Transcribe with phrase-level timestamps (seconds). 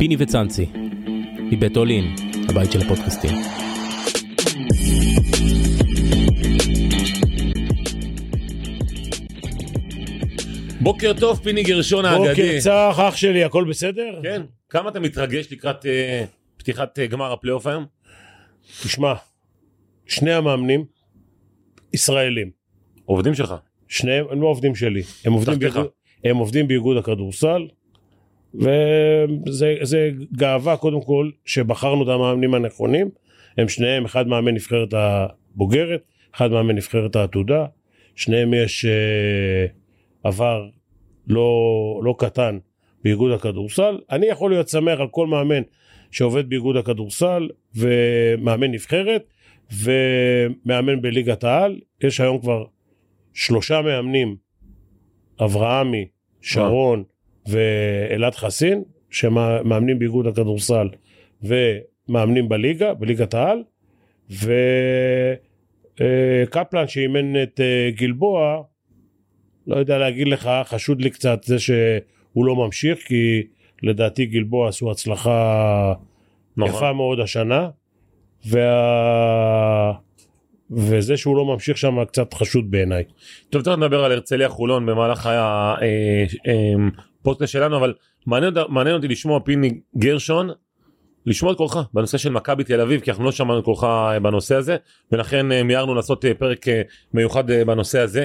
[0.00, 0.66] פיני וצאנצי,
[1.52, 2.14] מבית אולין,
[2.48, 3.30] הבית של הפודקאסטים.
[10.80, 12.28] בוקר טוב, פיני גרשון האגדי.
[12.28, 14.20] בוקר צח, אח שלי, הכל בסדר?
[14.22, 16.24] כן, כמה אתה מתרגש לקראת אה,
[16.56, 17.86] פתיחת אה, גמר הפלייאוף היום?
[18.82, 19.14] תשמע,
[20.06, 20.84] שני המאמנים
[21.92, 22.50] ישראלים.
[23.04, 23.54] עובדים שלך.
[23.88, 25.02] שניהם, הם לא עובדים שלי.
[25.24, 25.58] הם עובדים.
[25.58, 25.86] באיגוד,
[26.24, 27.66] הם עובדים באיגוד הכדורסל,
[28.54, 33.10] וזה זה גאווה קודם כל שבחרנו את המאמנים הנכונים.
[33.58, 36.02] הם שניהם, אחד מאמן נבחרת הבוגרת,
[36.34, 37.66] אחד מאמן נבחרת העתודה.
[38.14, 39.66] שניהם יש אה,
[40.24, 40.68] עבר
[41.26, 42.58] לא, לא קטן
[43.04, 43.98] באיגוד הכדורסל.
[44.10, 45.62] אני יכול להיות שמח על כל מאמן
[46.10, 49.24] שעובד באיגוד הכדורסל ומאמן נבחרת
[49.72, 51.80] ומאמן בליגת העל.
[52.00, 52.64] יש היום כבר
[53.34, 54.36] שלושה מאמנים,
[55.40, 56.06] אברהמי,
[56.40, 57.04] שרון
[57.50, 60.88] ואלעד חסין, שמאמנים באיגוד הכדורסל
[61.42, 63.62] ומאמנים בליגה, בליגת העל,
[66.00, 68.62] וקפלן שאימן את אה, גלבוע,
[69.66, 73.42] לא יודע להגיד לך, חשוד לי קצת זה שהוא לא ממשיך, כי
[73.82, 75.92] לדעתי גלבוע עשו הצלחה
[76.56, 76.74] נכון.
[76.74, 77.68] יפה מאוד השנה,
[78.46, 79.92] וה...
[80.70, 83.04] וזה שהוא לא ממשיך שם קצת חשוד בעיניי.
[83.50, 85.28] טוב, תכף נדבר על הרצליה חולון במהלך
[87.20, 87.94] הפודקאסט שלנו, אבל
[88.26, 90.50] מעניין, מעניין אותי לשמוע פיני גרשון,
[91.26, 94.20] לשמוע את קולך בנושא של מכבי תל אביב, כי אנחנו לא שמענו את קולך אה,
[94.20, 94.76] בנושא הזה,
[95.12, 96.66] ולכן אה, מיהרנו לעשות אה, פרק
[97.14, 98.24] מיוחד בנושא הזה.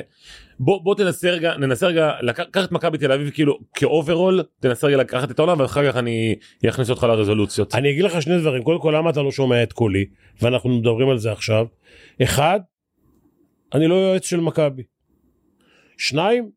[0.60, 4.88] בוא, בוא תנסה רגע, ננסה רגע, לקח קח את מכבי תל אביב כאילו כאוברול, תנסה
[4.88, 6.36] רגע לקחת את העולם, ואחר כך אני
[6.70, 7.76] אכניס אותך לרזולוציות.
[7.76, 10.06] אני אגיד לך שני דברים, קודם כל למה אתה לא שומע את קולי,
[10.42, 11.66] ואנחנו מדברים על זה עכשיו.
[12.24, 12.60] אחד,
[13.74, 14.84] אני לא יועץ של מכבי.
[15.98, 16.50] שניים,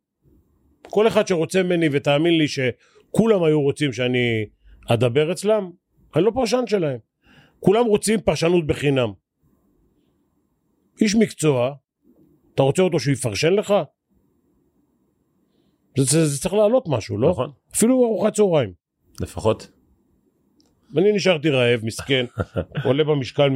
[0.91, 4.47] כל אחד שרוצה ממני, ותאמין לי שכולם היו רוצים שאני
[4.89, 5.71] אדבר אצלם,
[6.17, 6.99] אני לא פרשן שלהם.
[7.61, 9.13] כולם רוצים פרשנות בחינם.
[11.01, 11.75] איש מקצוע,
[12.55, 13.75] אתה רוצה אותו שהוא יפרשן לך?
[15.97, 17.31] זה, זה, זה צריך לעלות משהו, לא?
[17.31, 18.73] נכון, אפילו ארוחת צהריים.
[19.21, 19.71] לפחות.
[20.97, 22.27] אני נשארתי רעב, מסכן,
[22.85, 23.51] עולה במשקל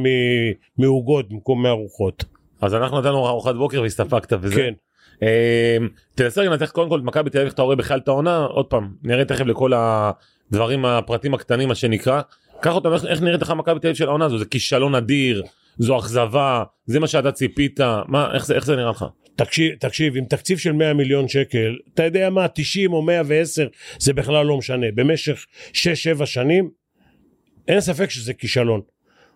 [0.77, 2.23] מעוגות במקום מארוחות.
[2.61, 4.55] אז אנחנו נתנו ארוחת בוקר והסתפקת בזה.
[4.55, 4.73] כן.
[5.23, 5.77] אה,
[6.15, 8.65] תנסה לנתח קודם כל את מכבי תל אביב איך אתה רואה בכלל את העונה עוד
[8.65, 12.21] פעם נראה תכף לכל הדברים הפרטים הקטנים מה שנקרא.
[12.61, 15.43] קח אותם איך נראית לך מכבי תל אביב של העונה הזו זה כישלון אדיר
[15.77, 19.05] זו אכזבה זה מה שאתה ציפית מה איך זה איך זה נראה לך.
[19.35, 23.67] תקשיב, תקשיב, עם תקציב של 100 מיליון שקל, אתה יודע מה, 90 או 110,
[23.99, 24.87] זה בכלל לא משנה.
[24.95, 26.69] במשך 6-7 שנים,
[27.67, 28.81] אין ספק שזה כישלון.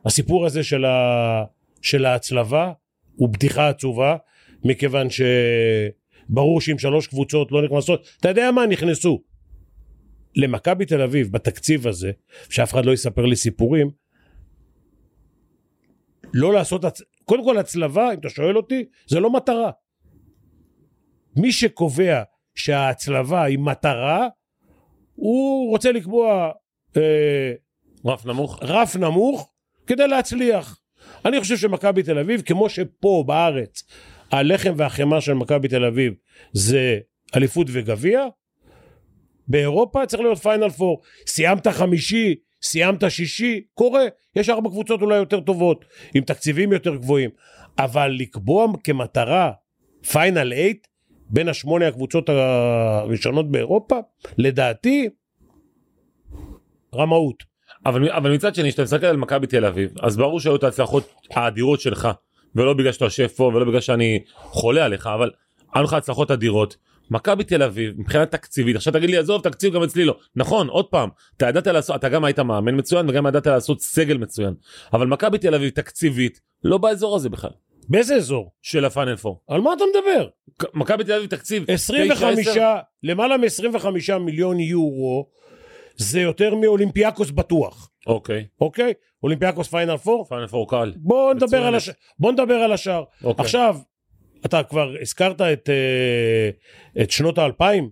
[0.05, 1.43] הסיפור הזה של, ה...
[1.81, 2.71] של ההצלבה
[3.15, 4.15] הוא בדיחה עצובה,
[4.63, 9.23] מכיוון שברור שאם שלוש קבוצות לא נכנסות, אתה יודע מה, נכנסו.
[10.35, 12.11] למכבי תל אביב, בתקציב הזה,
[12.49, 13.91] שאף אחד לא יספר לי סיפורים,
[16.33, 17.01] לא לעשות, הצ...
[17.25, 19.71] קודם כל הצלבה, אם אתה שואל אותי, זה לא מטרה.
[21.35, 22.23] מי שקובע
[22.55, 24.27] שההצלבה היא מטרה,
[25.15, 26.51] הוא רוצה לקבוע
[26.97, 27.53] אה,
[28.05, 28.59] רף נמוך.
[28.61, 29.51] רף נמוך
[29.87, 30.79] כדי להצליח.
[31.25, 33.83] אני חושב שמכבי תל אביב, כמו שפה בארץ
[34.31, 36.13] הלחם והחמאה של מכבי תל אביב
[36.53, 36.99] זה
[37.35, 38.25] אליפות וגביע,
[39.47, 41.01] באירופה צריך להיות פיינל פור.
[41.27, 44.05] סיימת חמישי, סיימת שישי, קורה.
[44.35, 47.29] יש ארבע קבוצות אולי יותר טובות, עם תקציבים יותר גבוהים.
[47.79, 49.51] אבל לקבוע כמטרה
[50.11, 50.87] פיינל אייט
[51.29, 53.95] בין השמונה הקבוצות הראשונות באירופה,
[54.37, 55.09] לדעתי,
[56.95, 57.43] רמאות.
[57.85, 61.13] אבל, אבל מצד שני כשאתה מסתכל על מכבי תל אביב אז ברור שהיו את ההצלחות
[61.31, 62.07] האדירות שלך
[62.57, 65.31] ולא בגלל שאתה יושב פה ולא בגלל שאני חולה עליך אבל
[65.73, 66.77] היו לך הצלחות אדירות.
[67.11, 70.85] מכבי תל אביב מבחינה תקציבית עכשיו תגיד לי עזוב תקציב גם אצלי לא נכון עוד
[70.85, 74.53] פעם אתה ידעת לעשות אתה גם היית מאמן מצוין וגם ידעת לעשות סגל מצוין
[74.93, 77.49] אבל מכבי תל אביב תקציבית לא באזור הזה בכלל
[77.89, 78.51] באיזה אזור?
[78.61, 79.41] של ה final four.
[79.47, 80.27] על מה אתה מדבר?
[80.73, 82.59] מכבי תל אביב תקציב 25, 9-10.
[83.03, 85.29] למעלה מ-25 מיליון יורו,
[85.97, 88.93] זה יותר מאולימפיאקוס בטוח, אוקיי אוקיי?
[89.23, 90.25] אולימפיאקוס final four?
[90.25, 90.93] final four קל.
[90.95, 91.63] בוא נדבר.
[91.63, 91.89] על, הש...
[92.19, 93.03] בוא נדבר על השאר.
[93.23, 93.45] אוקיי.
[93.45, 93.77] עכשיו,
[94.45, 96.49] אתה כבר הזכרת את, אה,
[97.03, 97.89] את שנות האלפיים?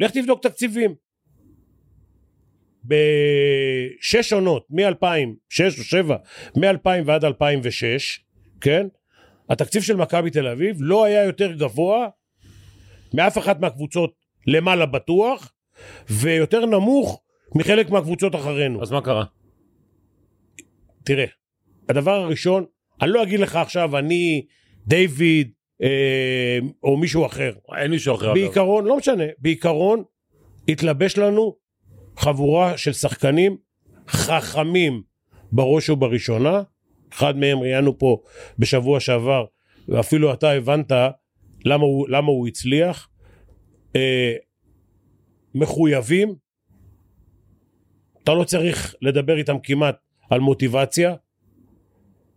[0.00, 0.94] לך תבדוק תקציבים.
[2.84, 5.06] בשש עונות, מ-2000,
[5.48, 6.16] שש או שבע,
[6.56, 8.24] מ-2000 ועד 2006,
[8.60, 8.86] כן?
[9.48, 12.08] התקציב של מכבי תל אביב לא היה יותר גבוה
[13.14, 14.14] מאף אחת מהקבוצות
[14.46, 15.52] למעלה בטוח,
[16.10, 17.22] ויותר נמוך
[17.54, 18.82] מחלק מהקבוצות אחרינו.
[18.82, 19.24] אז מה קרה?
[21.04, 21.24] תראה,
[21.88, 22.64] הדבר הראשון,
[23.02, 24.46] אני לא אגיד לך עכשיו, אני,
[24.86, 25.52] דיוויד,
[25.82, 27.52] אה, או מישהו אחר.
[27.76, 28.26] אין מישהו אחר.
[28.26, 28.34] אגב.
[28.34, 30.02] בעיקרון, לא משנה, בעיקרון,
[30.68, 31.56] התלבש לנו
[32.16, 33.56] חבורה של שחקנים
[34.08, 35.02] חכמים
[35.52, 36.62] בראש ובראשונה.
[37.12, 38.22] אחד מהם ראיינו פה
[38.58, 39.44] בשבוע שעבר,
[39.88, 40.92] ואפילו אתה הבנת
[41.64, 43.08] למה הוא, למה הוא הצליח.
[43.96, 44.34] אה,
[45.54, 46.34] מחויבים,
[48.30, 49.96] אתה לא צריך לדבר איתם כמעט
[50.30, 51.14] על מוטיבציה,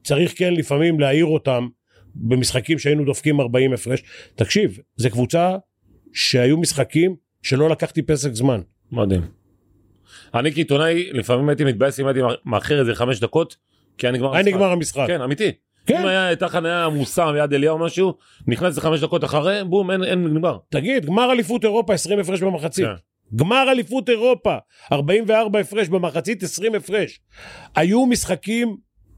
[0.04, 1.68] צריך כן לפעמים להעיר אותם
[2.16, 4.04] במשחקים שהיינו דופקים 40 הפרש.
[4.36, 5.58] תקשיב, זו קבוצה
[6.14, 8.62] שהיו משחקים שלא לקחתי פסק זמן.
[8.92, 9.22] מדהים.
[10.34, 13.58] אני כעיתונאי לפעמים הייתי מתבאס אם הייתי מאחר איזה חמש דקות
[13.98, 14.54] כי היה נגמר היה המשחק.
[14.54, 15.04] נגמר המשחק.
[15.08, 15.52] כן אמיתי.
[15.86, 16.00] כן.
[16.02, 18.14] אם היה הייתה חניה עמוסה מיד אליהו משהו
[18.48, 20.58] נכנס לחמש דקות אחרי בום אין אין נגמר.
[20.70, 22.86] תגיד, גמר אליפות אירופה 20 הפרש במחצית.
[22.86, 22.94] כן.
[23.36, 24.56] גמר אליפות אירופה
[24.92, 27.20] 44 הפרש במחצית 20 הפרש.
[27.76, 28.78] היו משחקים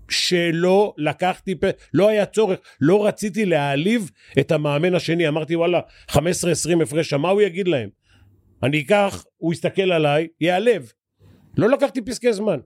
[0.09, 1.55] שלא לקחתי.
[1.93, 5.79] לא היה צורך, לא רציתי להעליב את המאמן השני, אמרתי וואלה
[6.11, 6.17] 15-20
[6.83, 7.89] הפרש, מה הוא יגיד להם?
[8.63, 10.91] אני אקח, הוא יסתכל עליי, ייעלב.
[11.57, 12.59] לא לקחתי פסקי זמן.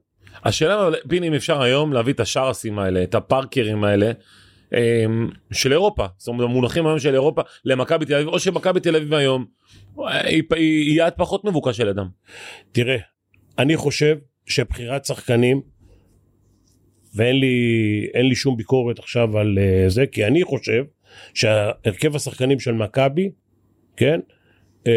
[0.44, 4.12] השאלה פיני אם אפשר היום להביא את השארסים האלה את הפארקרים האלה.
[4.74, 8.96] אמ, של אירופה זאת אומרת המונחים היום של אירופה למכבי תל אביב או שמכבי תל
[8.96, 9.46] אביב היום
[10.00, 12.08] אה, היא יעד פחות מבוקש של אדם.
[12.72, 12.98] תראה,
[13.60, 15.62] אני חושב שבחירת שחקנים,
[17.16, 20.84] ואין לי, לי שום ביקורת עכשיו על uh, זה, כי אני חושב
[21.34, 23.30] שהרכב השחקנים של מכבי,
[23.98, 24.20] כן,
[24.84, 24.90] uh,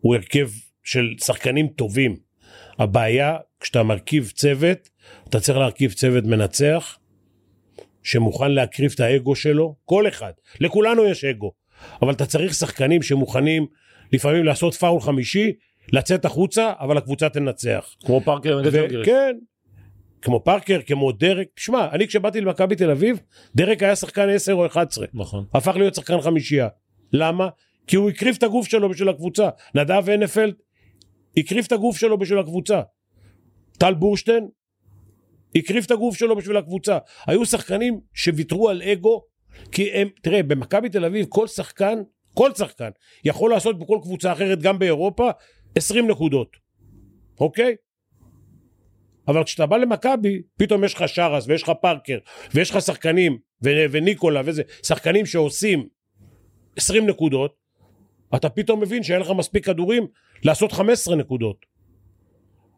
[0.00, 0.48] הוא הרכב
[0.82, 2.16] של שחקנים טובים.
[2.78, 4.88] הבעיה, כשאתה מרכיב צוות,
[5.28, 6.98] אתה צריך להרכיב צוות מנצח,
[8.02, 11.52] שמוכן להקריב את האגו שלו, כל אחד, לכולנו יש אגו,
[12.02, 13.66] אבל אתה צריך שחקנים שמוכנים
[14.12, 15.52] לפעמים לעשות פאול חמישי,
[15.92, 17.94] לצאת החוצה, אבל הקבוצה תנצח.
[18.04, 19.06] כמו פארקר ז'לגיריס.
[19.06, 19.36] כן,
[20.22, 21.46] כמו פארקר, כמו דרק.
[21.56, 23.20] שמע, אני כשבאתי למכבי תל אביב,
[23.54, 25.06] דרק היה שחקן 10 או 11.
[25.14, 25.44] נכון.
[25.54, 26.68] הפך להיות שחקן חמישייה.
[27.12, 27.48] למה?
[27.86, 29.48] כי הוא הקריב את הגוף שלו בשביל הקבוצה.
[29.74, 30.54] נדב הנפלד
[31.36, 32.80] הקריב את הגוף שלו בשביל הקבוצה.
[33.78, 34.48] טל בורשטיין
[35.56, 36.98] הקריב את הגוף שלו בשביל הקבוצה.
[37.26, 39.22] היו שחקנים שוויתרו על אגו,
[39.72, 41.98] כי הם, תראה, במכבי תל אביב כל שחקן,
[42.34, 42.90] כל שחקן,
[43.24, 45.30] יכול לעשות בכל קבוצה אחרת, גם באירופה,
[45.74, 46.48] 20 נקודות,
[47.40, 47.76] אוקיי?
[49.28, 52.18] אבל כשאתה בא למכבי, פתאום יש לך שרס ויש לך פארקר
[52.54, 55.88] ויש לך שחקנים ו- וניקולה וזה, שחקנים שעושים
[56.76, 57.56] 20 נקודות,
[58.36, 60.06] אתה פתאום מבין שאין לך מספיק כדורים
[60.44, 61.66] לעשות 15 נקודות.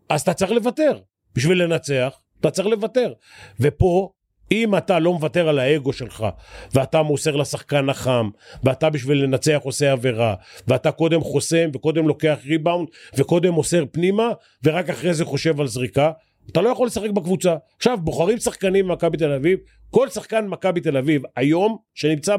[0.08, 1.00] אז אתה צריך לוותר.
[1.34, 3.12] בשביל לנצח, אתה צריך לוותר.
[3.60, 4.10] ופה,
[4.52, 6.26] אם אתה לא מוותר על האגו שלך,
[6.74, 8.30] ואתה מוסר לשחקן החם,
[8.64, 10.34] ואתה בשביל לנצח עושה עבירה,
[10.68, 14.28] ואתה קודם חוסם, וקודם לוקח ריבאונד, וקודם מוסר פנימה,
[14.64, 16.10] ורק אחרי זה חושב על זריקה,
[16.50, 17.56] אתה לא יכול לשחק בקבוצה.
[17.76, 19.58] עכשיו, בוחרים שחקנים במכבי תל אביב,
[19.90, 22.36] כל שחקן במכבי תל אביב היום, שנמצא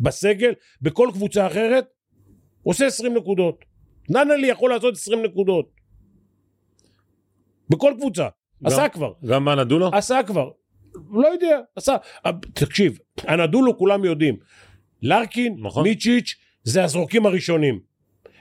[0.00, 0.52] בסגל,
[0.82, 1.86] בכל קבוצה אחרת,
[2.62, 3.64] עושה 20 נקודות.
[4.10, 5.70] ננלי יכול לעשות 20 נקודות.
[7.70, 8.28] בכל קבוצה.
[8.64, 9.12] עשה כבר.
[9.26, 9.90] גם מה נדו לו?
[9.92, 10.50] עשה כבר.
[11.12, 11.96] לא יודע, עשה.
[12.26, 14.36] אה, תקשיב, הנדולו כולם יודעים.
[15.02, 15.82] לארקין, נכון.
[15.82, 16.34] מיצ'יץ',
[16.64, 17.80] זה הזרוקים הראשונים.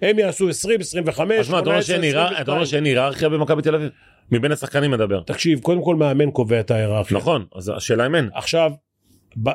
[0.01, 2.65] הם יעשו 20, 25, אז מה, אתה אומר 18, שאין הירר- אתה אומר 22.
[2.65, 3.89] שאין היררכיה במכבי תל אביב?
[4.31, 5.23] מבין השחקנים מדבר.
[5.23, 7.17] תקשיב, קודם כל מאמן קובע את ההיררכיה.
[7.17, 8.29] נכון, אז השאלה אם אין.
[8.33, 8.71] עכשיו,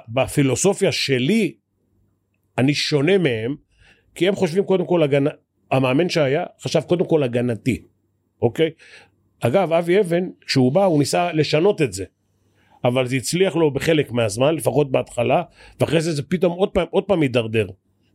[0.09, 1.55] בפילוסופיה שלי,
[2.59, 3.55] אני שונה מהם,
[4.15, 5.31] כי הם חושבים קודם כל הגנה,
[5.71, 7.83] המאמן שהיה חשב קודם כל הגנתי,
[8.43, 8.71] אוקיי?
[9.47, 12.05] אגב, אבי אבן, כשהוא בא, הוא ניסה לשנות את זה.
[12.85, 15.43] אבל זה הצליח לו בחלק מהזמן, לפחות בהתחלה,
[15.81, 17.67] ואחרי זה זה פתאום עוד פעם, עוד פעם הידרדר.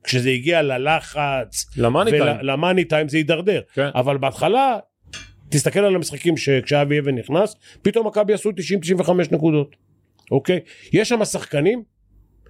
[0.04, 2.38] כשזה הגיע ללחץ, למאני טיים.
[2.40, 3.62] ולמאני טיים זה הידרדר.
[3.74, 3.90] כן.
[3.96, 4.78] אבל בהתחלה,
[5.50, 9.76] תסתכל על המשחקים שכשאבי אבן נכנס, פתאום מכבי עשו 90-95 נקודות.
[10.32, 10.60] אוקיי?
[10.94, 11.84] יש שם שחקנים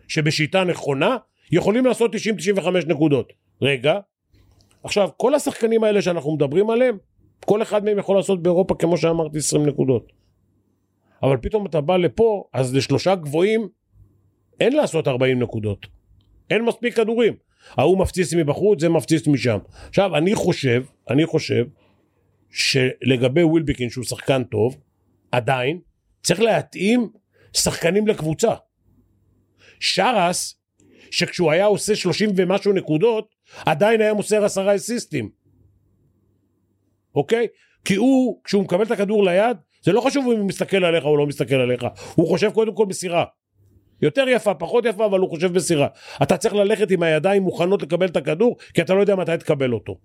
[0.07, 1.17] שבשיטה נכונה
[1.51, 2.15] יכולים לעשות
[2.59, 3.33] 90-95 נקודות.
[3.61, 3.99] רגע,
[4.83, 6.97] עכשיו כל השחקנים האלה שאנחנו מדברים עליהם,
[7.45, 10.11] כל אחד מהם יכול לעשות באירופה כמו שאמרתי 20 נקודות.
[11.23, 13.67] אבל פתאום אתה בא לפה, אז לשלושה גבוהים
[14.59, 15.87] אין לעשות 40 נקודות.
[16.49, 17.33] אין מספיק כדורים.
[17.71, 19.57] ההוא מפציץ מבחוץ, זה מפציץ משם.
[19.89, 21.65] עכשיו, אני חושב, אני חושב,
[22.49, 24.77] שלגבי ווילבקין שהוא שחקן טוב,
[25.31, 25.79] עדיין
[26.23, 27.09] צריך להתאים
[27.53, 28.53] שחקנים לקבוצה.
[29.79, 30.55] שרס,
[31.11, 35.29] שכשהוא היה עושה 30 ומשהו נקודות, עדיין היה מוסר עשרה אסיסטים.
[37.17, 37.47] אוקיי?
[37.85, 41.17] כי הוא, כשהוא מקבל את הכדור ליד, זה לא חשוב אם הוא מסתכל עליך או
[41.17, 43.23] לא מסתכל עליך, הוא חושב קודם כל מסירה.
[44.01, 45.87] יותר יפה, פחות יפה, אבל הוא חושב מסירה.
[46.23, 49.73] אתה צריך ללכת עם הידיים מוכנות לקבל את הכדור, כי אתה לא יודע מתי תקבל
[49.73, 49.97] אותו.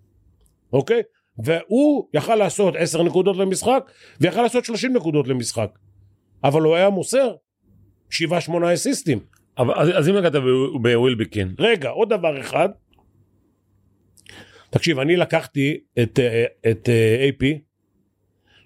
[0.73, 1.03] אוקיי?
[1.39, 3.91] והוא יכל לעשות 10 נקודות למשחק,
[4.21, 5.71] ויכל לעשות 30 נקודות למשחק.
[6.45, 7.35] אבל הוא היה מוסר
[8.11, 8.21] 7-8
[8.75, 9.21] אסיסטים.
[9.59, 10.33] אבל- אז אז אם נגעת
[10.83, 12.69] בווילבקין, רגע, עוד דבר אחד.
[14.73, 17.45] תקשיב, אני לקחתי את, אה, את אה, AP,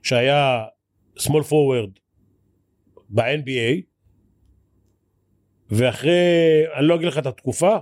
[0.03, 0.65] שהיה
[1.19, 2.01] small forward
[3.09, 3.83] ב-NBA,
[5.71, 6.13] ואחרי,
[6.79, 7.77] אני לא אגיד לך את התקופה,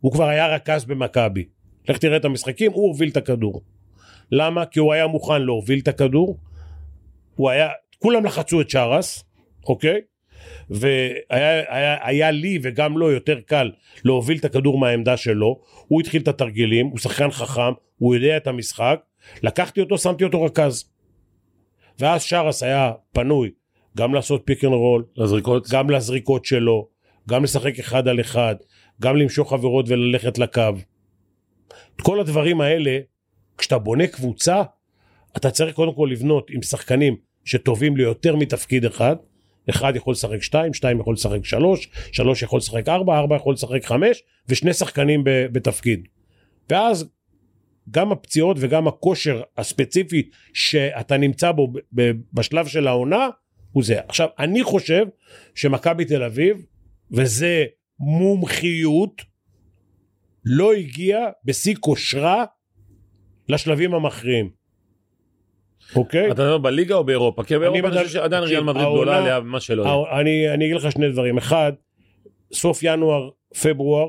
[0.00, 1.44] הוא כבר היה רכז במכבי.
[1.88, 3.62] לך תראה את המשחקים, הוא הוביל את הכדור.
[4.32, 4.66] למה?
[4.66, 6.38] כי הוא היה מוכן להוביל את הכדור,
[7.36, 7.68] הוא היה,
[7.98, 9.24] כולם לחצו את שרס,
[9.68, 10.00] אוקיי?
[10.70, 13.70] והיה היה, היה לי וגם לו יותר קל
[14.04, 18.46] להוביל את הכדור מהעמדה שלו, הוא התחיל את התרגילים, הוא שחקן חכם, הוא יודע את
[18.46, 19.00] המשחק,
[19.42, 20.90] לקחתי אותו, שמתי אותו רכז.
[21.98, 23.50] ואז שאראס היה פנוי
[23.96, 25.68] גם לעשות pick and roll, לזריקות.
[25.70, 26.88] גם לזריקות שלו,
[27.28, 28.54] גם לשחק אחד על אחד,
[29.00, 30.60] גם למשוך עבירות וללכת לקו.
[31.96, 32.98] את כל הדברים האלה,
[33.58, 34.62] כשאתה בונה קבוצה,
[35.36, 39.16] אתה צריך קודם כל לבנות עם שחקנים שטובים ליותר מתפקיד אחד,
[39.70, 43.84] אחד יכול לשחק שתיים, שתיים יכול לשחק שלוש, שלוש יכול לשחק ארבע, ארבע יכול לשחק
[43.84, 46.08] חמש, ושני שחקנים בתפקיד.
[46.70, 47.10] ואז
[47.90, 51.72] גם הפציעות וגם הכושר הספציפי שאתה נמצא בו
[52.32, 53.28] בשלב של העונה,
[53.72, 54.00] הוא זה.
[54.08, 55.06] עכשיו, אני חושב
[55.54, 56.66] שמכבי תל אביב,
[57.10, 57.64] וזה
[57.98, 59.22] מומחיות,
[60.44, 62.44] לא הגיע בשיא כושרה
[63.48, 64.50] לשלבים המכריעים.
[65.96, 66.26] אוקיי?
[66.30, 67.42] אתה מדבר בליגה או באירופה?
[67.44, 70.20] כי באירופה אני חושב שעדיין ריאל מדריד גדולה עליה ממה שלא יהיה.
[70.20, 71.38] אני, אני אגיד לך שני דברים.
[71.38, 71.72] אחד,
[72.52, 73.30] סוף ינואר,
[73.62, 74.08] פברואר,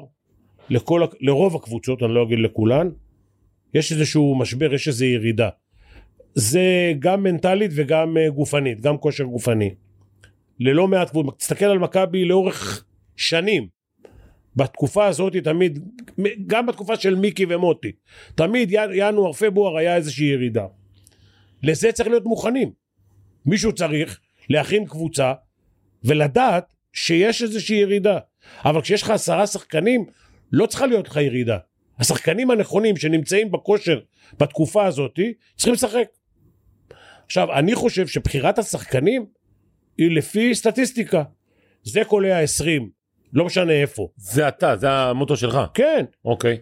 [0.70, 2.90] לכל, לרוב הקבוצות, אני לא אגיד לכולן,
[3.74, 5.50] יש איזשהו משבר, יש איזו ירידה.
[6.34, 6.62] זה
[7.00, 9.76] גם מנטלית וגם אה, גופנית, גם כושר גופני.
[10.60, 13.68] ללא מעט קבוצות, תסתכל על מכבי לאורך שנים.
[14.56, 15.80] בתקופה הזאת תמיד,
[16.48, 17.92] גם בתקופה של מיקי ומוטי,
[18.36, 20.66] תמיד ינ- ינואר, פברואר היה איזושהי ירידה.
[21.64, 22.72] לזה צריך להיות מוכנים.
[23.46, 24.20] מישהו צריך
[24.50, 25.34] להכין קבוצה
[26.04, 28.20] ולדעת שיש איזושהי ירידה.
[28.66, 30.06] אבל כשיש לך עשרה שחקנים,
[30.52, 31.58] לא צריכה להיות לך ירידה.
[32.00, 34.00] השחקנים הנכונים שנמצאים בכושר
[34.40, 35.20] בתקופה הזאת
[35.56, 36.08] צריכים לשחק.
[37.26, 39.26] עכשיו, אני חושב שבחירת השחקנים
[39.98, 41.24] היא לפי סטטיסטיקה.
[41.84, 42.90] זה קולע 20,
[43.34, 44.08] לא משנה איפה.
[44.18, 45.60] זה אתה, זה המוטו שלך.
[45.74, 46.58] כן, אוקיי.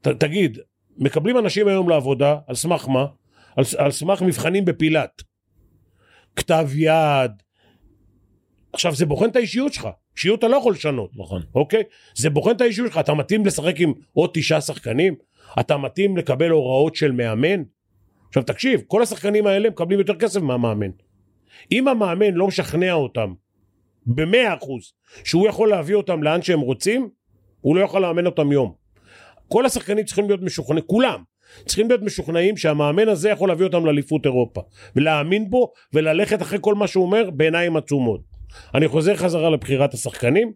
[0.00, 0.58] ת, תגיד,
[0.98, 3.06] מקבלים אנשים היום לעבודה, על סמך מה?
[3.58, 5.22] על, על סמך מבחנים בפילת.
[6.36, 7.30] כתב יד.
[8.72, 9.88] עכשיו, זה בוחן את האישיות שלך.
[10.16, 11.10] אישיות אתה לא יכול לשנות.
[11.16, 11.42] נכון.
[11.54, 11.82] אוקיי?
[12.14, 15.14] זה בוחן את האישיות שלך, אתה מתאים לשחק עם עוד תשעה שחקנים?
[15.60, 17.62] אתה מתאים לקבל הוראות של מאמן?
[18.28, 20.90] עכשיו תקשיב, כל השחקנים האלה מקבלים יותר כסף מהמאמן.
[21.72, 23.34] אם המאמן לא משכנע אותם
[24.06, 24.92] במאה אחוז
[25.24, 27.08] שהוא יכול להביא אותם לאן שהם רוצים,
[27.60, 28.74] הוא לא יכול לאמן אותם יום.
[29.48, 31.22] כל השחקנים צריכים להיות משוכנעים, כולם,
[31.66, 34.60] צריכים להיות משוכנעים שהמאמן הזה יכול להביא אותם לאליפות אירופה.
[34.96, 38.20] ולהאמין בו וללכת אחרי כל מה שהוא אומר בעיניים עצומות.
[38.74, 40.52] אני חוזר חזרה לבחירת השחקנים.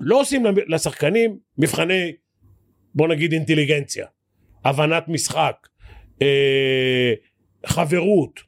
[0.00, 2.12] לא עושים לשחקנים מבחני,
[2.94, 4.06] בוא נגיד אינטליגנציה,
[4.64, 5.56] הבנת משחק,
[6.22, 7.12] אה,
[7.66, 8.40] חברות,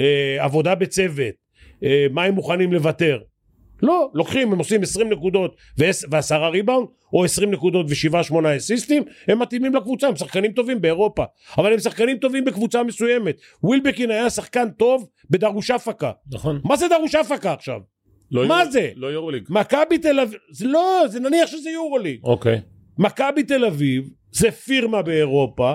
[0.00, 1.34] אה, עבודה בצוות,
[1.84, 3.20] אה, מה הם מוכנים לוותר.
[3.82, 5.56] לא, לוקחים, הם עושים 20 נקודות
[6.10, 11.24] ועשרה ריבאונד, או 20 נקודות ושבעה שמונה אסיסטים, הם מתאימים לקבוצה, הם שחקנים טובים באירופה,
[11.58, 13.36] אבל הם שחקנים טובים בקבוצה מסוימת.
[13.62, 16.10] ווילבקין היה שחקן טוב בדרוש אפקה.
[16.32, 16.60] נכון.
[16.64, 17.80] מה זה דרוש אפקה עכשיו?
[18.30, 18.90] לא מה יורו- זה?
[18.96, 19.44] לא יורוליג.
[19.50, 22.20] מכבי תל אביב, זה לא, זה נניח שזה יורוליג.
[22.24, 22.60] אוקיי.
[22.98, 25.74] מכבי תל אביב זה פירמה באירופה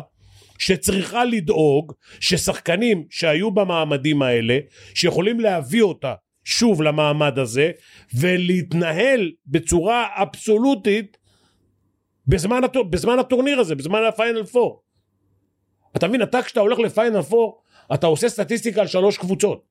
[0.60, 4.58] שצריכה לדאוג ששחקנים שהיו במעמדים האלה,
[4.96, 6.14] שיכולים להביא אותה
[6.48, 7.72] שוב למעמד הזה,
[8.14, 11.18] ולהתנהל בצורה אבסולוטית
[12.28, 14.84] בזמן, הטור, בזמן הטורניר הזה, בזמן הפיינל פור.
[15.96, 17.62] אתה מבין, אתה כשאתה הולך לפיינל פור,
[17.94, 19.66] אתה עושה סטטיסטיקה על שלוש קבוצות.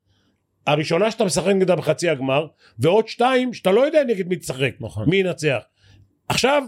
[0.66, 2.46] הראשונה שאתה משחק נגדה בחצי הגמר,
[2.78, 5.10] ועוד שתיים שאתה לא יודע נגד מי תשחק, נכון.
[5.10, 5.62] מי ינצח.
[6.28, 6.62] עכשיו,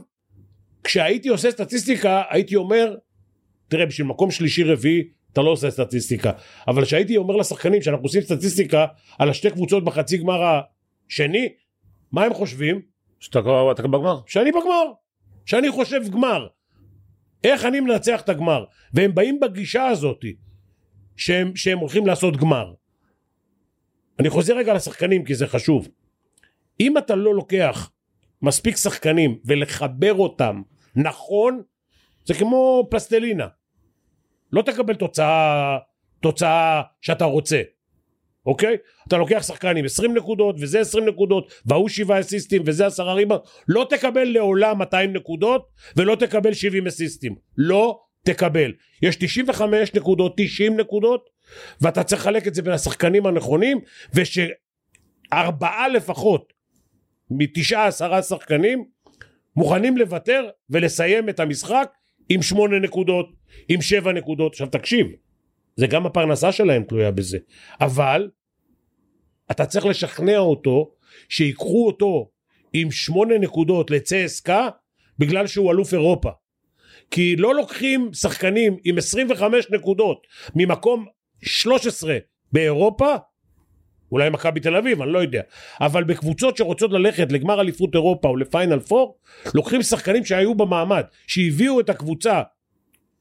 [0.85, 2.97] כשהייתי עושה סטטיסטיקה, הייתי אומר,
[3.69, 6.33] תראה, בשביל מקום שלישי רביעי, אתה לא עושה סטטיסטיקה.
[6.69, 8.87] אבל כשהייתי אומר לשחקנים שאנחנו עושים סטטיסטיקה
[9.19, 10.61] על השתי קבוצות בחצי גמר
[11.09, 11.49] השני,
[12.13, 12.81] מה הם חושבים?
[13.21, 13.41] שאתה
[13.89, 14.21] בגמר.
[14.27, 14.93] שאני בגמר.
[15.47, 16.47] שאני חושב גמר.
[17.45, 18.65] איך אני מנצח את הגמר?
[18.93, 20.25] והם באים בגישה הזאת
[21.17, 22.75] שהם, שהם הולכים לעשות גמר.
[24.19, 25.89] אני חוזר רגע לשחקנים כי זה חשוב.
[26.81, 27.91] אם אתה לא לוקח
[28.43, 30.63] מספיק שחקנים ולחבר אותם
[30.97, 31.63] נכון,
[32.25, 33.47] זה כמו פלסטלינה.
[34.52, 35.78] לא תקבל תוצאה,
[36.21, 37.62] תוצאה שאתה רוצה,
[38.47, 38.76] אוקיי?
[39.09, 43.37] אתה לוקח שחקן עם 20 נקודות וזה 20 נקודות וההוא 7 אסיסטים וזה 10 ריבה,
[43.69, 47.35] לא תקבל לעולם 200 נקודות ולא תקבל 70 אסיסטים.
[47.57, 48.73] לא תקבל.
[49.02, 51.31] יש 95 נקודות, 90 נקודות,
[51.81, 53.81] ואתה צריך לחלק את זה בין השחקנים הנכונים,
[54.14, 56.52] ושארבעה לפחות
[57.31, 58.85] מתשעה עשרה שחקנים
[59.57, 61.93] מוכנים לוותר ולסיים את המשחק
[62.29, 63.33] עם שמונה נקודות,
[63.69, 64.53] עם שבע נקודות.
[64.53, 65.07] עכשיו תקשיב,
[65.77, 67.39] זה גם הפרנסה שלהם תלויה בזה.
[67.81, 68.31] אבל
[69.51, 70.91] אתה צריך לשכנע אותו
[71.29, 72.31] שיקחו אותו
[72.73, 74.69] עם שמונה נקודות לצסקה
[75.19, 76.31] בגלל שהוא אלוף אירופה.
[77.11, 81.07] כי לא לוקחים שחקנים עם 25 נקודות ממקום
[81.43, 82.17] 13
[82.53, 83.15] באירופה,
[84.12, 85.43] אולי מכבי תל אביב, אני לא יודע,
[85.81, 89.19] אבל בקבוצות שרוצות ללכת לגמר אליפות אירופה או לפיינל פור,
[89.55, 92.43] לוקחים שחקנים שהיו במעמד, שהביאו את הקבוצה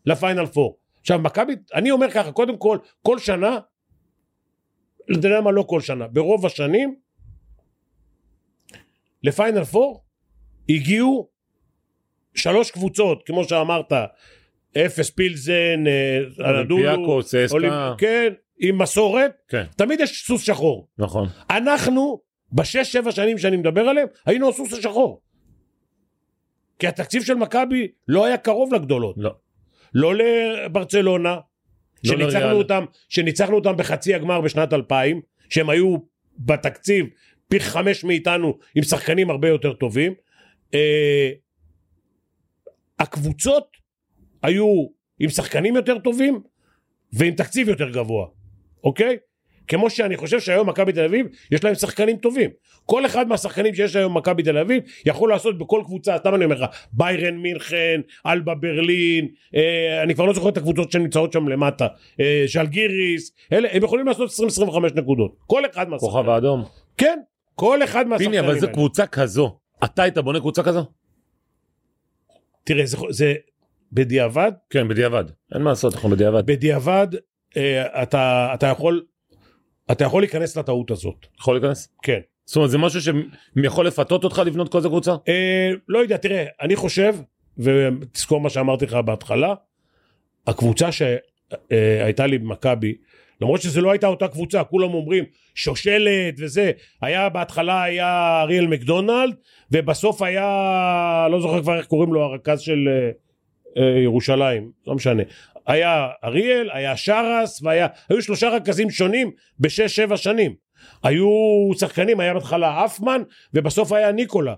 [0.06, 0.78] לפיינל פור.
[1.02, 3.58] עכשיו מכבי, אני אומר ככה, קודם כל, כל שנה,
[5.12, 6.96] אתה יודע מה, לא כל שנה, ברוב השנים,
[9.24, 10.04] לפיינל פור
[10.70, 11.30] הגיעו
[12.36, 13.94] שלוש קבוצות, כמו שאמרת,
[14.78, 17.56] אפס פילזן, אה, הנדולו, אולימפיאקוס, צסקה.
[17.58, 20.88] אולימפ- כן, עם מסורת, כן, תמיד יש סוס שחור.
[20.98, 21.28] נכון.
[21.50, 22.22] אנחנו,
[22.52, 25.22] בשש שבע שנים שאני מדבר עליהם, היינו הסוס השחור.
[26.80, 29.16] כי התקציב של מכבי לא היה קרוב לגדולות.
[29.18, 29.32] לא.
[29.94, 31.42] לא לברצלונה, לא
[32.04, 32.56] שניצחנו לריאל.
[32.56, 35.98] אותם, שניצחנו אותם בחצי הגמר בשנת 2000, שהם היו
[36.40, 37.06] בתקציב
[37.48, 40.14] פי חמש מאיתנו עם שחקנים הרבה יותר טובים.
[40.74, 41.30] אה,
[43.00, 43.78] הקבוצות
[44.44, 44.88] היו
[45.20, 46.42] עם שחקנים יותר טובים
[47.14, 48.28] ועם תקציב יותר גבוה,
[48.84, 49.18] אוקיי?
[49.68, 52.50] כמו שאני חושב שהיום מכבי תל אביב יש להם שחקנים טובים.
[52.86, 56.56] כל אחד מהשחקנים שיש היום במכבי תל אביב יכול לעשות בכל קבוצה, סתם אני אומר
[56.56, 61.88] לך, ביירן מינכן, אלבה ברלין, אה, אני כבר לא זוכר את הקבוצות שנמצאות שם למטה,
[62.20, 65.36] אה, ז'לגיריס, אלה, הם יכולים לעשות 20-25 נקודות.
[65.48, 66.12] כל אחד מהשחקנים.
[66.12, 66.64] כוכב האדום.
[66.98, 67.20] כן,
[67.56, 68.68] כל אחד מהשחקנים פיני, אבל זו.
[68.74, 69.58] קבוצה כזו.
[69.84, 70.86] אתה היית בונה קבוצה כזו?
[72.64, 73.34] תראה, זה, זה
[73.92, 75.24] בדיעבד, כן, בדיעבד.
[75.56, 76.46] אין מה לעשות, אנחנו בדיעבד.
[76.46, 77.08] בדיעבד
[78.04, 79.06] אתה, אתה יכול
[79.92, 81.28] אתה יכול להיכנס לטעות הזאת.
[81.40, 81.90] יכול להיכנס?
[82.02, 82.20] כן.
[82.46, 85.12] זאת אומרת, זה משהו שיכול לפתות אותך לבנות כזו קבוצה?
[85.28, 87.16] אה, לא יודע, תראה, אני חושב,
[87.58, 89.54] ותזכור מה שאמרתי לך בהתחלה,
[90.48, 92.96] הקבוצה שהייתה לי במכבי,
[93.42, 95.24] למרות שזו לא הייתה אותה קבוצה, כולם אומרים
[95.56, 96.72] שושלת וזה,
[97.02, 99.36] היה בהתחלה היה אריאל מקדונלד,
[99.72, 103.12] ובסוף היה, לא זוכר כבר איך קוראים לו, הרכז של אה,
[103.84, 105.24] אה, ירושלים, לא משנה.
[105.68, 110.56] היה אריאל, היה שרס, והיה, היו שלושה רכזים שונים בשש שבע שנים.
[111.04, 111.30] היו
[111.80, 113.22] שחקנים, היה בהתחלה אפמן,
[113.54, 114.54] ובסוף היה ניקולה.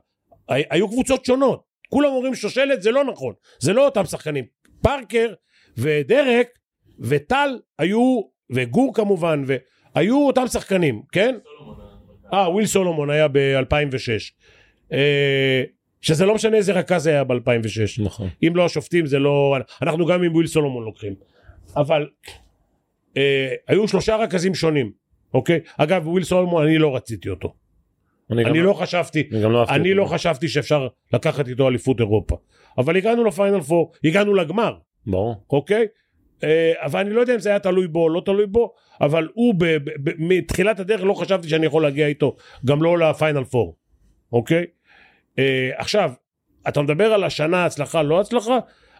[0.49, 1.63] הי- היו קבוצות שונות.
[1.89, 3.33] כולם אומרים שושלת, זה לא נכון.
[3.59, 4.45] זה לא אותם שחקנים.
[4.81, 5.33] פארקר
[5.77, 6.47] ודרק
[6.99, 9.43] וטל היו, וגור כמובן,
[9.95, 11.35] והיו אותם שחקנים, כן?
[12.33, 14.33] אה, וויל סולומון היה ב-2006.
[16.01, 18.03] שזה לא משנה איזה רכז היה ב-2006.
[18.03, 18.29] נכון.
[18.47, 19.57] אם לא השופטים זה לא...
[19.81, 21.13] אנחנו גם עם וויל סולומון לוקחים.
[21.75, 22.07] אבל
[23.17, 24.91] אה, היו שלושה רכזים שונים,
[25.33, 25.59] אוקיי?
[25.77, 27.53] אגב, וויל סולומון, אני לא רציתי אותו.
[28.31, 30.01] אני לא חשבתי, אני גם לא אהבתי אני אותו.
[30.01, 32.35] לא חשבתי שאפשר לקחת איתו אליפות אירופה.
[32.77, 34.75] אבל הגענו לפיינל פור, הגענו לגמר,
[35.07, 35.35] ברור.
[35.49, 35.87] אוקיי?
[36.43, 39.27] אה, אבל אני לא יודע אם זה היה תלוי בו או לא תלוי בו, אבל
[39.33, 42.35] הוא ב, ב, ב, מתחילת הדרך לא חשבתי שאני יכול להגיע איתו,
[42.65, 43.75] גם לא לפיינל פור,
[44.33, 44.65] אוקיי?
[45.39, 46.11] אה, עכשיו,
[46.67, 48.57] אתה מדבר על השנה הצלחה לא הצלחה,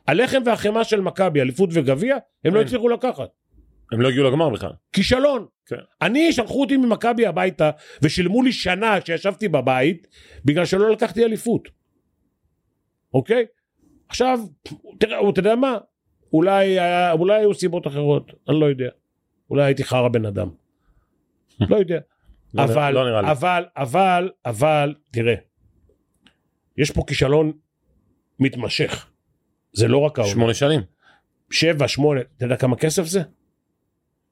[0.08, 2.66] הלחם והחמאה של מכבי, אליפות וגביע, הם לא כן.
[2.66, 3.30] הצליחו לקחת.
[3.92, 4.72] הם לא הגיעו לגמר בכלל.
[4.94, 5.46] כישלון.
[5.66, 5.76] כן.
[6.02, 7.70] אני, שלחו אותי ממכבי הביתה
[8.02, 10.08] ושילמו לי שנה שישבתי בבית
[10.46, 11.70] בגלל שלא לקחתי אליפות.
[13.14, 13.46] אוקיי?
[14.10, 14.40] עכשיו,
[15.00, 15.78] תראה, אתה יודע מה?
[16.34, 18.90] אולי, היה- אולי היו סיבות אחרות, אני לא יודע.
[19.50, 20.50] אולי הייתי חרא בן אדם.
[21.70, 22.00] לא יודע.
[22.54, 23.32] לא אבל, לא לי.
[23.32, 25.36] אבל, אבל, אבל, תראה,
[26.80, 27.52] יש פה כישלון
[28.40, 29.08] מתמשך.
[29.74, 30.34] זה לא רק העונה.
[30.34, 30.82] שמונה שנים.
[31.52, 33.22] שבע, שמונה, אתה יודע כמה כסף זה?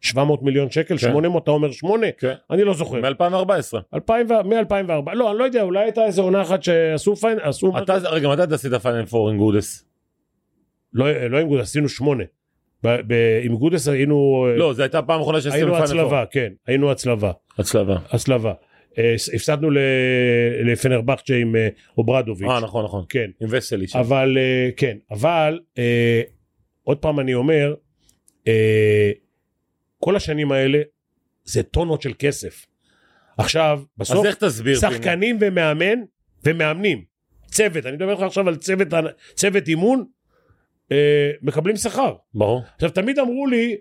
[0.01, 1.09] 700 מיליון שקל, כן.
[1.11, 2.07] 800, אתה אומר 8?
[2.17, 2.33] כן.
[2.51, 3.01] אני לא זוכר.
[3.01, 3.97] מ-2014.
[4.43, 8.29] מ-2004, לא, אני לא יודע, אולי הייתה איזה עונה אחת שעשו פיין, עשו, אתה, רגע,
[8.29, 9.85] מתי אתה עשית פיינל פור עם גודס?
[10.93, 12.23] לא, לא עם גודס, עשינו שמונה.
[12.83, 15.99] ב- ב- עם גודס היינו, לא, זו הייתה הפעם האחרונה שעשינו היינו פיינל פור.
[15.99, 17.97] הצלבה, כן, היינו הצלבה, הצלבה.
[18.11, 18.53] הצלבה.
[18.97, 19.77] אה, הפסדנו ל-
[20.71, 23.05] לפנרבכצ'ה עם אה, אוברדוביץ', אה, נכון, נכון.
[23.09, 23.87] כן, עם וסלי.
[23.87, 23.99] שם.
[23.99, 25.59] אבל אה, כן, אבל
[26.83, 27.75] עוד פעם אני אומר,
[29.99, 30.81] כל השנים האלה
[31.43, 32.65] זה טונות של כסף.
[33.37, 34.79] עכשיו, בסוף אז איך תסביר?
[34.79, 34.93] פיני?
[34.93, 35.99] שחקנים ומאמן
[36.43, 37.03] ומאמנים,
[37.45, 38.87] צוות, אני מדבר איתך עכשיו על צוות,
[39.35, 40.05] צוות אימון,
[40.91, 42.15] אה, מקבלים שכר.
[42.33, 42.63] ברור.
[42.75, 43.77] עכשיו תמיד אמרו לי,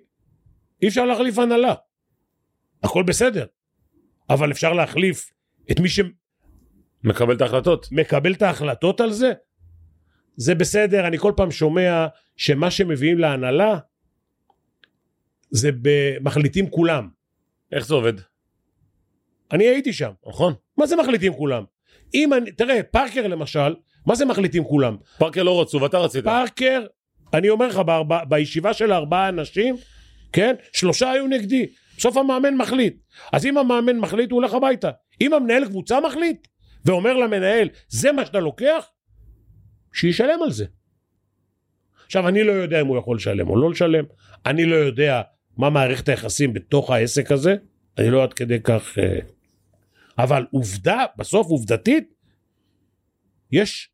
[0.83, 1.74] אי אפשר להחליף הנהלה.
[2.83, 3.44] הכל בסדר,
[4.30, 5.32] אבל אפשר להחליף
[5.70, 5.88] את מי
[7.04, 7.84] מקבל את ההחלטות.
[7.84, 9.32] שמקבל את ההחלטות על זה?
[10.36, 13.78] זה בסדר, אני כל פעם שומע שמה שמביאים להנהלה
[15.50, 15.70] זה
[16.20, 17.08] מחליטים כולם.
[17.72, 18.12] איך זה עובד?
[19.52, 20.10] אני הייתי שם.
[20.26, 20.54] נכון.
[20.78, 21.64] מה זה מחליטים כולם?
[22.14, 23.74] אם אני, תראה, פארקר למשל,
[24.06, 24.96] מה זה מחליטים כולם?
[25.18, 26.24] פארקר לא רצו ואתה רצית.
[26.24, 26.86] פארקר,
[27.34, 29.76] אני אומר לך, בארבע, בישיבה של ארבעה אנשים,
[30.32, 30.54] כן?
[30.72, 31.66] שלושה היו נגדי.
[31.96, 32.96] בסוף המאמן מחליט.
[33.32, 34.90] אז אם המאמן מחליט, הוא הולך הביתה.
[35.20, 36.48] אם המנהל קבוצה מחליט,
[36.85, 38.87] ואומר למנהל, זה מה שאתה לוקח,
[39.92, 40.64] שישלם על זה.
[42.06, 44.04] עכשיו, אני לא יודע אם הוא יכול לשלם או לא לשלם,
[44.46, 45.22] אני לא יודע
[45.56, 47.56] מה מערכת היחסים בתוך העסק הזה,
[47.98, 48.98] אני לא עד כדי כך...
[48.98, 49.18] אה,
[50.18, 52.14] אבל עובדה, בסוף עובדתית,
[53.52, 53.90] יש,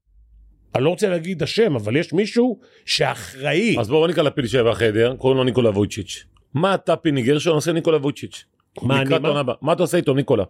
[0.74, 3.76] אני לא רוצה להגיד השם, אבל יש מישהו שאחראי.
[3.80, 6.24] אז בואו נקרא לפיל שבע בחדר, קוראים לו ניקולה וויצ'יץ'.
[6.54, 8.44] מה אתה פיני גרשון עושה ניקולה וויצ'יץ'?
[8.82, 9.42] מה אני, מה?
[9.62, 10.44] מה אתה עושה איתו ניקולה?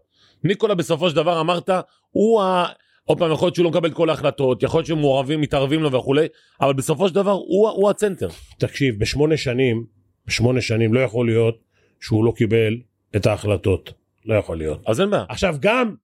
[0.44, 1.70] ניקולה בסופו של דבר אמרת,
[2.10, 2.66] הוא ה...
[3.04, 5.92] עוד פעם יכול להיות שהוא לא מקבל כל ההחלטות, יכול להיות שהם מעורבים, מתערבים לו
[5.92, 6.26] וכולי,
[6.60, 8.28] אבל בסופו של דבר הוא, הוא הצנטר.
[8.58, 9.84] תקשיב, בשמונה שנים,
[10.26, 11.58] בשמונה שנים לא יכול להיות
[12.00, 12.76] שהוא לא קיבל
[13.16, 13.92] את ההחלטות.
[14.24, 14.82] לא יכול להיות.
[14.86, 15.24] אז אין בעיה.
[15.28, 15.94] עכשיו גם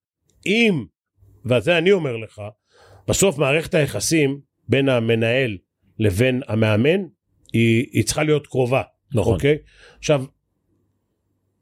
[0.46, 0.84] אם,
[1.44, 2.42] וזה אני אומר לך,
[3.08, 5.56] בסוף מערכת היחסים בין המנהל
[5.98, 7.00] לבין המאמן
[7.52, 8.82] היא, היא צריכה להיות קרובה,
[9.14, 9.35] נכון.
[9.35, 9.59] אוקיי?
[9.99, 10.25] עכשיו,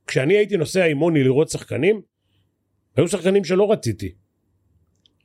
[0.06, 2.00] כשאני הייתי נוסע עם מוני לראות שחקנים,
[2.96, 4.14] היו שחקנים שלא רציתי,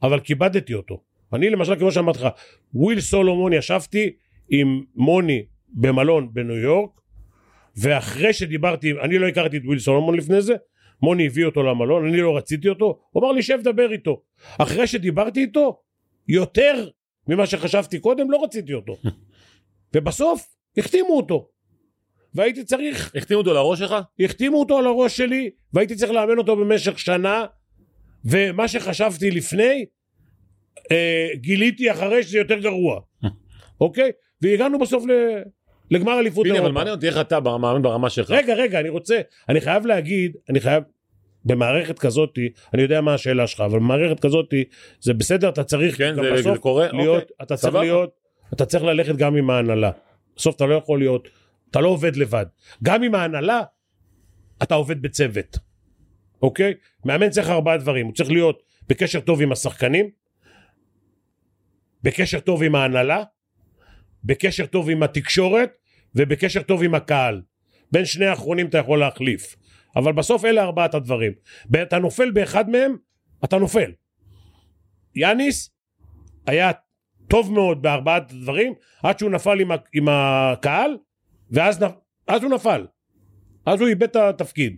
[0.03, 1.03] אבל כיבדתי אותו.
[1.33, 2.27] אני למשל, כמו שאמרתי לך,
[2.73, 4.11] וויל סולומון ישבתי
[4.49, 6.89] עם מוני במלון בניו יורק,
[7.75, 10.55] ואחרי שדיברתי, אני לא הכרתי את וויל סולומון לפני זה,
[11.01, 14.21] מוני הביא אותו למלון, אני לא רציתי אותו, הוא אמר לי שב דבר איתו.
[14.57, 15.81] אחרי שדיברתי איתו,
[16.27, 16.89] יותר
[17.27, 18.97] ממה שחשבתי קודם, לא רציתי אותו.
[19.95, 21.49] ובסוף החתימו אותו.
[22.35, 23.95] והייתי צריך, החתימו אותו לראש שלך?
[24.19, 27.45] החתימו אותו על הראש שלי, והייתי צריך לאמן אותו במשך שנה,
[28.25, 29.85] ומה שחשבתי לפני,
[30.91, 32.99] אה, גיליתי אחרי שזה יותר גרוע.
[33.81, 34.11] אוקיי?
[34.41, 35.11] והגענו בסוף ל...
[35.91, 36.79] לגמר אליפות פיני, אבל אירופה.
[36.79, 38.31] מעניין אותי איך אתה מאמין ברמה שלך.
[38.31, 40.83] רגע, רגע, אני רוצה, אני חייב להגיד, אני חייב,
[41.45, 44.63] במערכת כזאתי, אני יודע מה השאלה שלך, אבל במערכת כזאתי,
[44.99, 47.75] זה בסדר, אתה צריך כן, גם זה- בסוף זה קורה, להיות, אוקיי, אתה צריך.
[47.75, 48.09] להיות,
[48.53, 49.91] אתה צריך ללכת גם עם ההנהלה.
[50.37, 51.27] בסוף אתה לא יכול להיות,
[51.71, 52.45] אתה לא עובד לבד.
[52.83, 53.61] גם עם ההנהלה,
[54.63, 55.57] אתה עובד בצוות,
[56.41, 56.73] אוקיי?
[57.05, 60.09] מאמן צריך ארבעה דברים, הוא צריך להיות בקשר טוב עם השחקנים,
[62.03, 63.23] בקשר טוב עם ההנהלה,
[64.23, 65.71] בקשר טוב עם התקשורת,
[66.15, 67.41] ובקשר טוב עם הקהל.
[67.91, 69.55] בין שני האחרונים אתה יכול להחליף.
[69.95, 71.31] אבל בסוף אלה ארבעת הדברים.
[71.81, 72.95] אתה נופל באחד מהם,
[73.43, 73.91] אתה נופל.
[75.15, 75.69] יאניס
[76.47, 76.71] היה
[77.27, 79.59] טוב מאוד בארבעת הדברים, עד שהוא נפל
[79.93, 80.97] עם, הקהל,
[81.51, 81.85] ואז.
[82.27, 82.85] אז הוא נפל.
[83.65, 84.77] אז הוא איבד את התפקיד.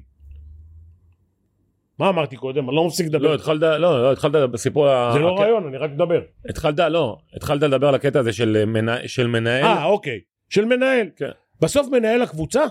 [1.99, 2.67] מה אמרתי קודם?
[2.69, 3.27] אני לא מפסיק לדבר.
[3.27, 6.21] לא, התחלת, לא, לא, התחלת בסיפור, זה לא הק- רעיון, אני רק מדבר.
[6.49, 10.19] התחלת, לא, התחלת לדבר על הקטע הזה של מנהל, של מנהל, אה, אוקיי.
[10.49, 11.09] של מנהל.
[11.15, 11.29] כן.
[11.61, 12.63] בסוף מנהל הקבוצה,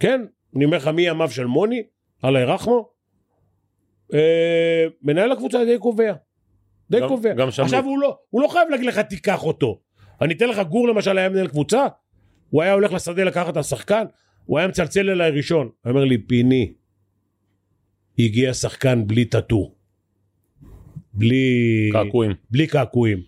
[0.00, 0.20] כן?
[0.56, 1.82] אני אומר לך מי ימיו של מוני,
[2.24, 2.88] אללה ירחמו.
[4.14, 6.12] אה, מנהל הקבוצה די קובע.
[6.90, 7.34] די גם- קובע.
[7.34, 7.88] גם שם עכשיו לי.
[7.88, 9.80] הוא לא, הוא לא חייב להגיד לך תיקח אותו.
[10.20, 11.86] אני אתן לך גור למשל היה מנהל קבוצה,
[12.50, 14.04] הוא היה הולך לשדה לקחת את השחקן,
[14.44, 15.66] הוא היה מצלצל אליי ראשון.
[15.66, 16.72] הוא אומר לי פיני,
[18.18, 19.74] הגיע שחקן בלי טאטו.
[21.12, 21.90] בלי...
[21.92, 22.32] קעקועים.
[22.50, 23.22] בלי קעקועים.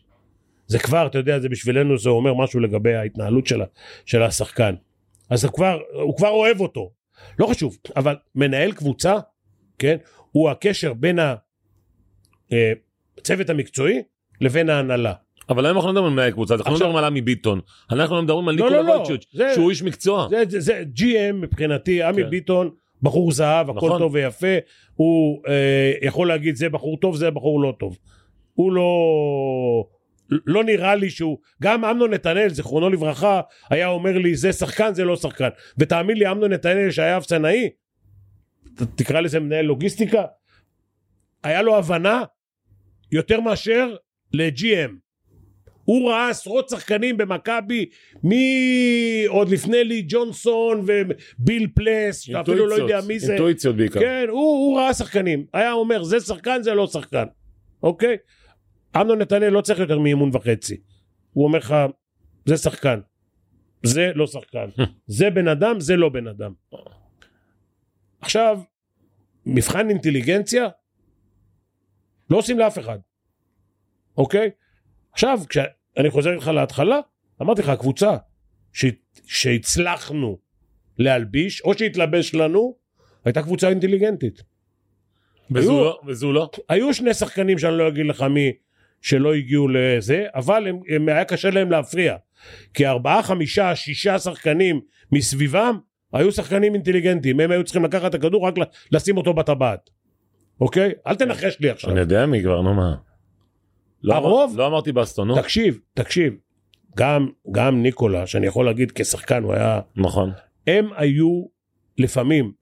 [0.66, 3.60] זה כבר, אתה יודע, זה בשבילנו זה אומר משהו לגבי ההתנהלות של,
[4.06, 4.74] של השחקן.
[5.30, 6.92] אז הוא כבר, הוא כבר אוהב אותו.
[7.38, 9.14] לא חשוב, אבל מנהל קבוצה,
[9.78, 9.96] כן,
[10.30, 11.18] הוא הקשר בין
[12.50, 14.02] הצוות המקצועי
[14.40, 15.12] לבין ההנהלה.
[15.48, 18.16] אבל היום אנחנו לא מדברים על מנהל קבוצה, אנחנו לא מדברים על עמי ביטון, אנחנו
[18.16, 20.28] לא מדברים על לא, ניקולה לא, וויצ'וץ', זה- שהוא איש מקצוע.
[20.48, 22.30] זה, GM מבחינתי, עמי כן.
[22.30, 22.70] ביטון,
[23.02, 23.98] בחור זהב, הכל נכון.
[23.98, 24.46] טוב ויפה,
[24.94, 27.98] הוא אה, יכול להגיד זה בחור טוב, זה בחור לא טוב.
[28.54, 28.88] הוא לא...
[30.46, 35.04] לא נראה לי שהוא, גם אמנון נתנאל, זיכרונו לברכה, היה אומר לי זה שחקן, זה
[35.04, 35.48] לא שחקן.
[35.78, 37.68] ותאמין לי, אמנון נתנאל שהיה אפסנאי,
[38.76, 40.24] ת- תקרא לזה מנהל לוגיסטיקה,
[41.44, 42.22] היה לו הבנה
[43.12, 43.94] יותר מאשר
[44.32, 44.90] ל-GM.
[45.88, 47.88] הוא ראה עשרות שחקנים במכבי,
[48.22, 53.32] מי עוד לפני לי ג'ונסון וביל פלס, שאפילו לא יודע מי זה.
[53.32, 54.00] אינטואיציות בעיקר.
[54.00, 55.46] כן, הוא, הוא ראה שחקנים.
[55.52, 57.24] היה אומר, זה שחקן, זה לא שחקן.
[57.82, 58.16] אוקיי?
[58.96, 60.76] אמנון נתנאל לא צריך יותר מאימון וחצי.
[61.32, 61.74] הוא אומר לך,
[62.46, 63.00] זה שחקן.
[63.82, 64.68] זה לא שחקן.
[65.18, 66.52] זה בן אדם, זה לא בן אדם.
[68.20, 68.60] עכשיו,
[69.46, 70.68] מבחן אינטליגנציה
[72.30, 72.98] לא עושים לאף אחד.
[74.16, 74.50] אוקיי?
[75.12, 75.38] עכשיו,
[75.98, 77.00] כשאני חוזר איתך להתחלה,
[77.42, 78.16] אמרתי לך, הקבוצה
[78.72, 78.84] ש...
[79.26, 80.38] שהצלחנו
[80.98, 82.74] להלביש, או שהתלבש לנו,
[83.24, 84.42] הייתה קבוצה אינטליגנטית.
[85.50, 86.50] וזו היו- לא, וזו לא.
[86.68, 88.52] היו שני שחקנים שאני לא אגיד לך מי
[89.02, 92.16] שלא הגיעו לזה, אבל הם, הם היה קשה להם להפריע.
[92.74, 94.80] כי ארבעה, חמישה, שישה שחקנים
[95.12, 95.78] מסביבם
[96.12, 98.54] היו שחקנים אינטליגנטים, הם היו צריכים לקחת את הכדור רק
[98.92, 99.90] לשים אותו בטבעת.
[100.60, 100.92] אוקיי?
[101.06, 101.90] אל תנחש לי עכשיו.
[101.90, 102.94] אני יודע מי כבר, נו מה.
[104.02, 105.42] לא הרוב- לא אמרתי בסטון, נו.
[105.42, 106.34] תקשיב, תקשיב,
[106.96, 109.80] גם, גם ניקולה, שאני יכול להגיד כשחקן, הוא היה...
[109.96, 110.30] נכון.
[110.66, 111.44] הם היו
[111.98, 112.52] לפעמים,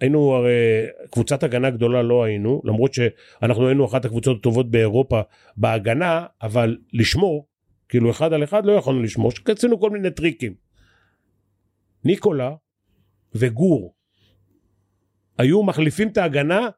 [0.00, 0.50] היינו הרי,
[1.10, 5.20] קבוצת הגנה גדולה לא היינו, למרות שאנחנו היינו אחת הקבוצות הטובות באירופה
[5.56, 7.46] בהגנה, אבל לשמור,
[7.88, 10.54] כאילו אחד על אחד לא יכולנו לשמור, עשינו כל מיני טריקים.
[12.04, 12.54] ניקולה
[13.34, 13.94] וגור
[15.38, 16.68] היו מחליפים את ההגנה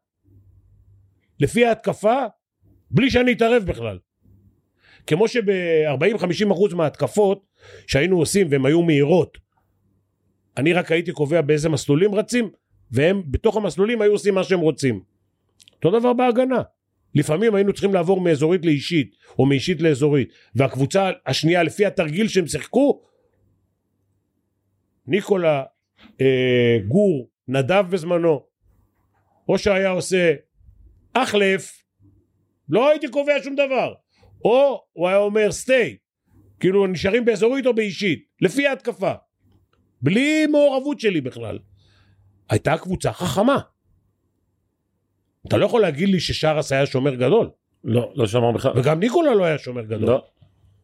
[1.41, 2.17] לפי ההתקפה
[2.95, 3.99] בלי שאני אתערב בכלל.
[5.07, 7.47] כמו שב-40-50% מההתקפות
[7.87, 9.39] שהיינו עושים והן היו מהירות
[10.57, 12.51] אני רק הייתי קובע באיזה מסלולים רצים
[12.91, 15.01] והם בתוך המסלולים היו עושים מה שהם רוצים.
[15.75, 16.63] אותו דבר בהגנה.
[17.15, 23.03] לפעמים היינו צריכים לעבור מאזורית לאישית או מאישית לאזורית והקבוצה השנייה לפי התרגיל שהם שיחקו
[25.07, 25.63] ניקולה,
[26.21, 28.43] אה, גור, נדב בזמנו
[29.49, 30.35] או שהיה עושה
[31.15, 31.84] החלף
[32.69, 33.95] לא הייתי קובע שום דבר
[34.45, 35.97] או הוא היה אומר סטי
[36.61, 39.13] כאילו נשארים באזורית או באישית לפי ההתקפה
[40.03, 41.59] בלי מעורבות שלי בכלל
[42.51, 43.59] הייתה קבוצה חכמה
[45.49, 47.51] אתה לא יכול להגיד לי ששרס היה שומר גדול
[47.85, 48.73] לא, לא שמר בכלל.
[48.79, 50.25] וגם ניקולה לא היה שומר גדול לא.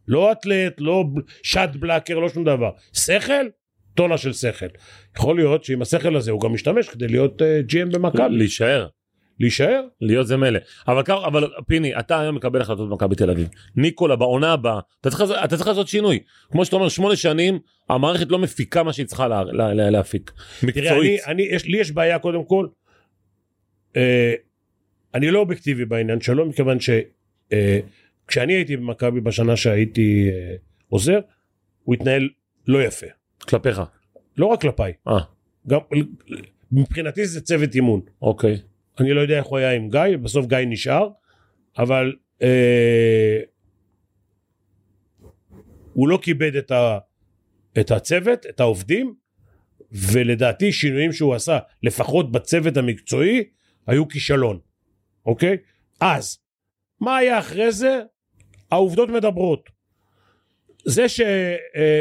[0.08, 1.04] לא אתלט, לא
[1.42, 2.70] שד בלאקר, לא שום דבר.
[2.92, 3.46] שכל,
[3.94, 4.66] טונה של שכל.
[5.16, 8.36] יכול להיות שעם השכל הזה הוא גם משתמש כדי להיות uh, GM במכבי.
[8.36, 8.88] להישאר.
[9.40, 9.82] להישאר?
[10.00, 10.58] להיות זה מילא.
[10.88, 13.48] אבל, אבל פיני, אתה היום מקבל החלטות במכבי תל אביב.
[13.76, 16.18] ניקולה בעונה הבאה, אתה צריך, אתה צריך לעשות שינוי.
[16.50, 20.30] כמו שאתה אומר, שמונה שנים, המערכת לא מפיקה מה שהיא צריכה לה, לה, לה, להפיק.
[20.60, 21.20] תראה, אני, מקצועית.
[21.26, 22.66] אני, יש, לי יש בעיה קודם כל.
[23.96, 24.34] אה,
[25.14, 30.54] אני לא אובייקטיבי בעניין שלו, מכיוון שכשאני הייתי במכבי בשנה שהייתי אה,
[30.88, 31.18] עוזר,
[31.84, 32.28] הוא התנהל
[32.66, 33.06] לא יפה.
[33.48, 33.82] כלפיך.
[34.36, 35.18] לא רק כלפיי, אה,
[35.66, 35.80] גם
[36.72, 38.00] מבחינתי זה צוות אימון.
[38.22, 38.58] אוקיי.
[39.00, 41.08] אני לא יודע איך הוא היה עם גיא, בסוף גיא נשאר,
[41.78, 43.40] אבל אה,
[45.92, 46.98] הוא לא כיבד את, ה,
[47.80, 49.14] את הצוות, את העובדים,
[49.92, 53.44] ולדעתי שינויים שהוא עשה, לפחות בצוות המקצועי,
[53.86, 54.58] היו כישלון,
[55.26, 55.56] אוקיי?
[56.00, 56.38] אז,
[57.00, 58.00] מה היה אחרי זה?
[58.70, 59.70] העובדות מדברות.
[60.84, 61.20] זה ש...
[61.20, 62.00] אה,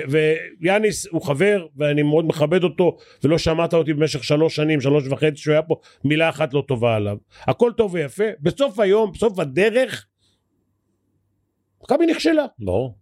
[0.59, 5.35] ויאניס הוא חבר ואני מאוד מכבד אותו ולא שמעת אותי במשך שלוש שנים, שלוש וחצי
[5.37, 7.17] שהוא היה פה, מילה אחת לא טובה עליו.
[7.41, 10.07] הכל טוב ויפה, בסוף היום, בסוף הדרך,
[11.83, 12.45] מכבי נכשלה.
[12.59, 12.97] ברור.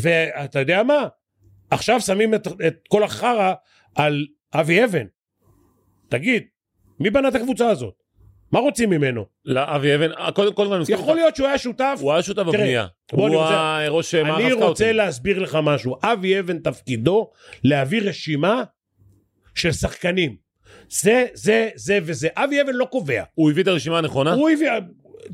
[0.00, 1.08] ואתה יודע מה?
[1.70, 3.54] עכשיו שמים את, את כל החרא
[3.94, 5.06] על אבי אבן.
[6.08, 6.42] תגיד,
[7.00, 8.02] מי בנה את הקבוצה הזאת?
[8.52, 9.24] מה רוצים ממנו?
[9.44, 12.42] לאבי אבן, אה, קודם כל, אני מזכיר יכול להיות שהוא היה שותף הוא היה שותף
[12.42, 12.86] תראה, בבנייה.
[13.12, 14.62] אני הוא הראש מערך אני ה scouting.
[14.62, 15.96] רוצה להסביר לך משהו.
[16.02, 17.30] אבי אבן תפקידו
[17.64, 18.62] להביא רשימה
[19.54, 20.36] של שחקנים.
[20.88, 22.28] זה, זה, זה וזה.
[22.34, 23.22] אבי אבן לא קובע.
[23.34, 24.32] הוא הביא את הרשימה הנכונה?
[24.32, 24.70] הוא הביא...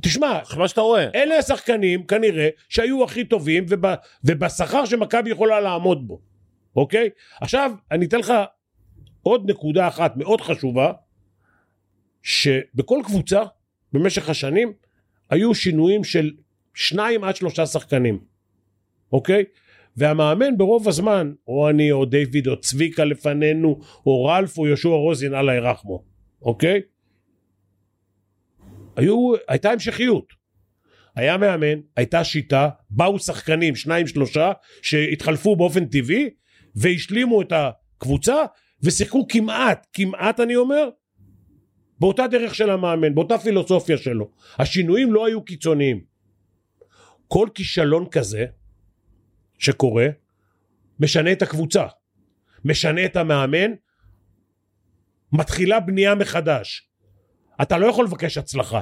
[0.00, 1.08] תשמע, מה שאתה רואה.
[1.14, 3.84] אלה השחקנים כנראה שהיו הכי טובים וב,
[4.24, 6.20] ובשכר שמכבי יכולה לעמוד בו,
[6.76, 7.08] אוקיי?
[7.40, 8.32] עכשיו, אני אתן לך
[9.22, 10.92] עוד נקודה אחת מאוד חשובה,
[12.22, 13.42] שבכל קבוצה
[13.92, 14.72] במשך השנים
[15.30, 16.30] היו שינויים של
[16.74, 18.18] שניים עד שלושה שחקנים,
[19.12, 19.44] אוקיי?
[19.96, 25.34] והמאמן ברוב הזמן, או אני או דיוויד או צביקה לפנינו, או רלף או יהושע רוזין,
[25.34, 26.02] אללה ירחמו,
[26.42, 26.80] אוקיי?
[28.96, 30.42] היו, הייתה המשכיות.
[31.16, 36.30] היה מאמן, הייתה שיטה, באו שחקנים, שניים שלושה, שהתחלפו באופן טבעי,
[36.74, 38.36] והשלימו את הקבוצה,
[38.82, 40.88] ושיחקו כמעט, כמעט אני אומר,
[42.02, 44.30] באותה דרך של המאמן, באותה פילוסופיה שלו.
[44.58, 46.04] השינויים לא היו קיצוניים.
[47.28, 48.46] כל כישלון כזה
[49.58, 50.06] שקורה,
[51.00, 51.86] משנה את הקבוצה,
[52.64, 53.70] משנה את המאמן,
[55.32, 56.90] מתחילה בנייה מחדש.
[57.62, 58.80] אתה לא יכול לבקש הצלחה.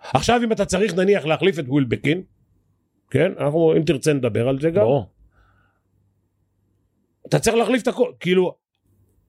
[0.00, 2.22] עכשיו אם אתה צריך נניח להחליף את ווילבקין,
[3.10, 5.12] כן, אנחנו אם תרצה נדבר על זה גם, ברור.
[7.26, 8.61] אתה צריך להחליף את הכל, כאילו,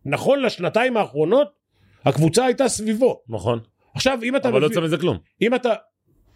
[0.06, 1.48] נכון לשנתיים האחרונות,
[2.06, 3.22] הקבוצה הייתה סביבו.
[3.30, 3.60] נכון.
[3.96, 5.18] עכשיו אם אתה אבל לא מביא- יוצא מזה כלום.
[5.42, 5.74] אם אתה,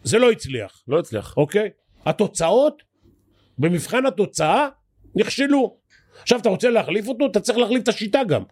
[0.03, 1.33] זה לא הצליח, לא הצליח.
[1.37, 1.69] אוקיי?
[2.05, 2.83] התוצאות,
[3.57, 4.67] במבחן התוצאה,
[5.15, 5.77] נכשלו.
[6.21, 8.43] עכשיו אתה רוצה להחליף אותו, אתה צריך להחליף את השיטה גם.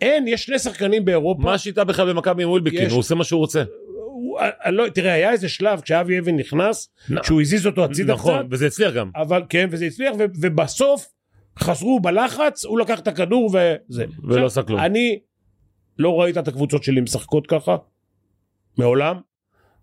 [0.00, 1.42] אין, יש שני שחקנים באירופה.
[1.42, 2.82] מה השיטה בכלל במכבי עם ווילבקין?
[2.82, 3.64] יש- הוא עושה מה שהוא רוצה.
[3.96, 6.88] הוא, אני לא, תראה, היה איזה שלב כשאבי אבן נכנס,
[7.22, 9.10] שהוא הזיז אותו הצידה קצת, נכון, וזה הצליח גם.
[9.16, 11.06] אבל כן, וזה הצליח, ו, ובסוף
[11.58, 14.04] חזרו בלחץ, הוא לקח את הכדור וזה.
[14.24, 14.80] ולא עשה כלום.
[14.80, 15.18] אני
[15.98, 17.76] לא ראית את הקבוצות שלי משחקות ככה,
[18.78, 19.20] מעולם.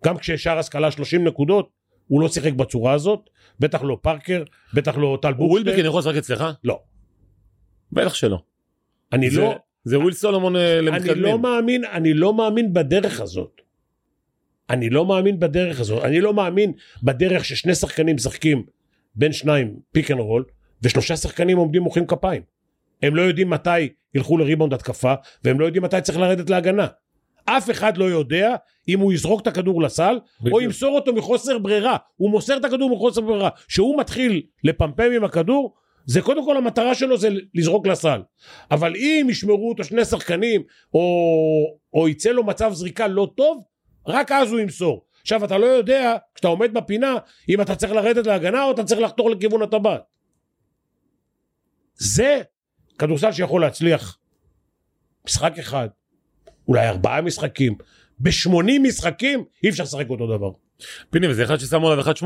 [0.06, 1.70] גם כששארפ קלע 30 נקודות,
[2.08, 5.86] הוא לא שיחק בצורה הזאת, בטח לא פארקר, בטח לא טל ווילבקין בורשטיין.
[5.86, 6.44] יכול לשחק אצלך?
[6.64, 6.80] לא.
[7.92, 8.40] בטח שלא.
[9.14, 11.22] אני זה- לא, זה וויל סולומון אה, אני למתקדמים.
[11.24, 13.62] לא מאמין, אני לא מאמין בדרך הזאת.
[14.70, 18.64] אני לא מאמין בדרך הזאת, אני לא מאמין בדרך ששני שחקנים משחקים
[19.16, 20.46] בין שניים pick and roll,
[20.84, 22.42] ושלושה שחקנים עומדים מוחאים כפיים.
[23.04, 26.88] הם לא יודעים מתי ילכו לריבאונד התקפה, והם לא יודעים מתי צריך לרדת להגנה.
[27.46, 28.56] אף אחד לא יודע
[28.88, 30.20] אם הוא יזרוק את הכדור לסל.
[30.52, 31.98] או ימסור אותו מחוסר ברירה.
[32.16, 33.50] הוא מוסר את הכדור מחוסר ברירה.
[33.68, 35.74] כשהוא מתחיל לפמפם עם הכדור,
[36.06, 38.22] זה קודם כל המטרה שלו זה לזרוק לסל.
[38.72, 41.02] אבל אם ישמרו אותו שני שחקנים, או,
[41.94, 43.64] או יצא לו מצב זריקה לא טוב,
[44.08, 45.06] רק אז הוא ימסור.
[45.22, 47.16] עכשיו אתה לא יודע, כשאתה עומד בפינה,
[47.50, 50.02] אם אתה צריך לרדת להגנה או אתה צריך לחתור לכיוון הטבעת.
[51.96, 52.42] זה
[53.00, 54.18] כדורסל שיכול להצליח
[55.28, 55.88] משחק אחד,
[56.68, 57.76] אולי ארבעה משחקים,
[58.20, 60.52] ב-80 משחקים אי אפשר לשחק אותו דבר.
[61.10, 62.26] פיני וזה אחד ששמו עליו 1.8.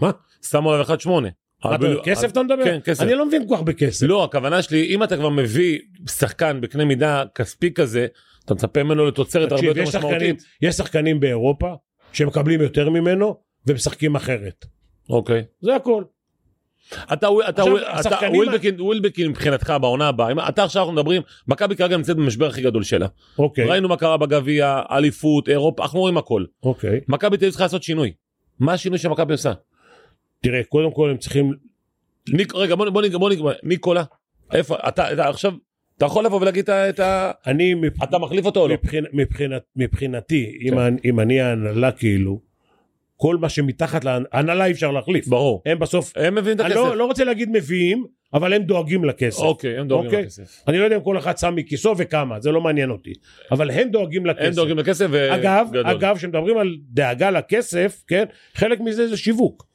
[0.00, 0.10] מה?
[0.50, 1.08] שמו עליו 1.8.
[1.64, 2.64] מה, אתה- כסף אתה מדבר?
[2.64, 3.02] כן, כסף.
[3.02, 4.06] אני לא מבין כל כך בכסף.
[4.06, 8.06] לא, הכוונה שלי, אם אתה כבר מביא שחקן בקנה מידה כספי כזה,
[8.44, 10.42] אתה מצפה ממנו לתוצרת הרבה יותר משמעותית.
[10.62, 11.74] יש שחקנים באירופה
[12.12, 14.64] שמקבלים יותר ממנו ומשחקים אחרת.
[15.10, 15.44] אוקיי.
[15.60, 16.04] זה הכל.
[17.12, 21.76] אתה אתה- אתה השחקנים ווילבקין ווילבקין מבחינתך בעונה הבאה, אם אתה עכשיו אנחנו מדברים, מכבי
[21.76, 23.06] כרגע נמצאת במשבר הכי גדול שלה.
[23.38, 26.44] אוקיי, ראינו מה קרה בגביע, אליפות, אירופה, אנחנו רואים הכל.
[26.62, 27.00] אוקיי.
[27.08, 28.12] מכבי תל אביב צריכה לעשות שינוי.
[28.60, 29.52] מה השינוי שמכבי עושה?
[30.42, 31.52] תראה, קודם כל הם צריכים,
[32.28, 34.02] ניק, רגע בוא בוא בוא נגמר, ניקולה,
[34.52, 35.52] איפה, אתה אתה עכשיו,
[35.96, 37.30] אתה יכול לבוא ולהגיד את ה-.
[37.46, 38.74] אני מבח- אתה מחליף אותו או לא?
[38.74, 40.78] מבחינ, מבחינת, מבחינתי, אם, כן.
[40.78, 42.40] אני, אם אני ההנהלה כאילו,
[43.22, 45.26] כל מה שמתחת להנהלה אי אפשר להחליף.
[45.26, 45.62] ברור.
[45.66, 46.84] הם בסוף, הם מביאים את אני הכסף.
[46.84, 48.04] לא, לא רוצה להגיד מביאים,
[48.34, 49.42] אבל הם דואגים לכסף.
[49.42, 50.22] אוקיי, הם דואגים אוקיי.
[50.22, 50.64] לכסף.
[50.68, 53.12] אני לא יודע אם כל אחד שם מכיסו וכמה, זה לא מעניין אותי.
[53.52, 54.44] אבל הם דואגים לכסף.
[54.44, 55.86] הם דואגים לכסף אגב, וגדול.
[55.86, 59.66] אגב, כשמדברים על דאגה לכסף, כן, חלק מזה זה שיווק.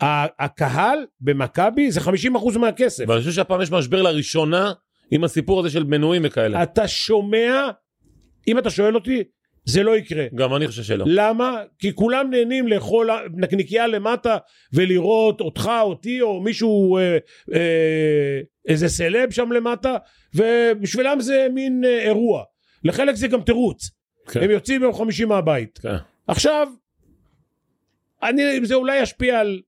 [0.00, 3.04] הקהל במכבי זה 50% מהכסף.
[3.08, 4.72] ואני חושב שהפעם יש משבר לראשונה
[5.10, 6.62] עם הסיפור הזה של מנויים וכאלה.
[6.62, 7.68] אתה שומע,
[8.48, 9.22] אם אתה שואל אותי,
[9.64, 10.26] זה לא יקרה.
[10.34, 11.04] גם אני חושב שלא.
[11.08, 11.62] למה?
[11.78, 14.38] כי כולם נהנים לאכול נקניקייה למטה
[14.72, 17.18] ולראות אותך, אותי, או מישהו, אה,
[17.54, 19.96] אה, איזה סלב שם למטה,
[20.34, 22.44] ובשבילם זה מין אה, אירוע.
[22.84, 23.90] לחלק זה גם תירוץ.
[24.28, 24.42] כן.
[24.42, 25.78] הם יוצאים ביום חמישי מהבית.
[25.78, 25.96] כן.
[26.26, 26.68] עכשיו,
[28.22, 29.60] אני, זה אולי ישפיע על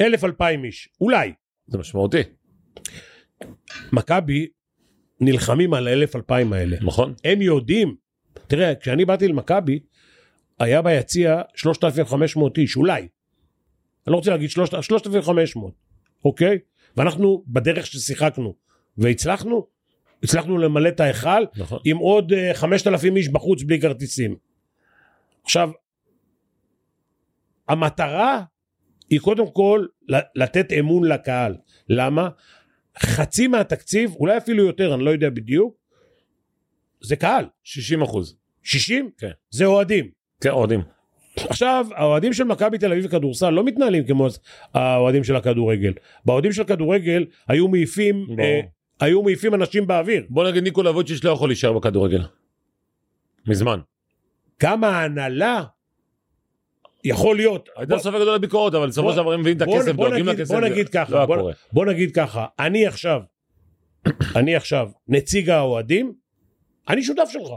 [0.00, 1.32] אלף אלפיים איש, אולי.
[1.66, 2.22] זה משמעותי,
[3.92, 4.46] מכבי
[5.20, 6.76] נלחמים על האלף אלפיים האלה.
[6.80, 7.14] נכון?
[7.24, 7.94] הם יודעים,
[8.46, 9.78] תראה, כשאני באתי למכבי,
[10.58, 13.00] היה ביציע 3,500 איש, אולי.
[13.00, 15.72] אני לא רוצה להגיד 3,000, 3,500,
[16.24, 16.58] אוקיי?
[16.96, 18.54] ואנחנו בדרך ששיחקנו,
[18.98, 19.66] והצלחנו,
[20.22, 21.78] הצלחנו למלא את ההיכל נכון.
[21.84, 24.36] עם עוד אה, 5,000 איש בחוץ בלי כרטיסים.
[25.44, 25.70] עכשיו,
[27.68, 28.42] המטרה
[29.10, 29.86] היא קודם כל
[30.34, 31.56] לתת אמון לקהל.
[31.88, 32.28] למה?
[32.98, 35.74] חצי מהתקציב, אולי אפילו יותר, אני לא יודע בדיוק,
[37.00, 37.44] זה קהל.
[37.64, 38.36] 60 אחוז.
[38.62, 39.10] 60?
[39.18, 39.30] כן.
[39.50, 40.10] זה אוהדים.
[40.40, 40.80] כן, אוהדים.
[41.36, 44.28] עכשיו, האוהדים של מכבי תל אביב בכדורסל לא מתנהלים כמו
[44.74, 45.92] האוהדים של הכדורגל.
[46.24, 48.40] באוהדים של הכדורגל היו מעיפים, ברור.
[48.40, 48.60] אה,
[49.00, 50.26] היו מעיפים אנשים באוויר.
[50.28, 52.22] בוא נגיד ניקולה וויצ'יץ' לא יכול להישאר בכדורגל.
[53.46, 53.80] מזמן.
[54.62, 55.62] גם ההנהלה
[57.04, 57.68] יכול להיות.
[57.76, 60.54] הייתה ספק גדול לביקורת, אבל בסופו של דבר הם מביאים את הכסף, דואגים לכסף.
[60.54, 63.20] בוא נגיד ככה, לא בוא- נגיד ככה, אני עכשיו,
[64.36, 66.12] אני עכשיו נציג האוהדים,
[66.88, 67.48] אני שותף שלך.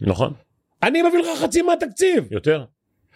[0.00, 0.32] נכון,
[0.82, 2.32] אני מביא לך חצי מהתקציב.
[2.32, 2.64] יותר.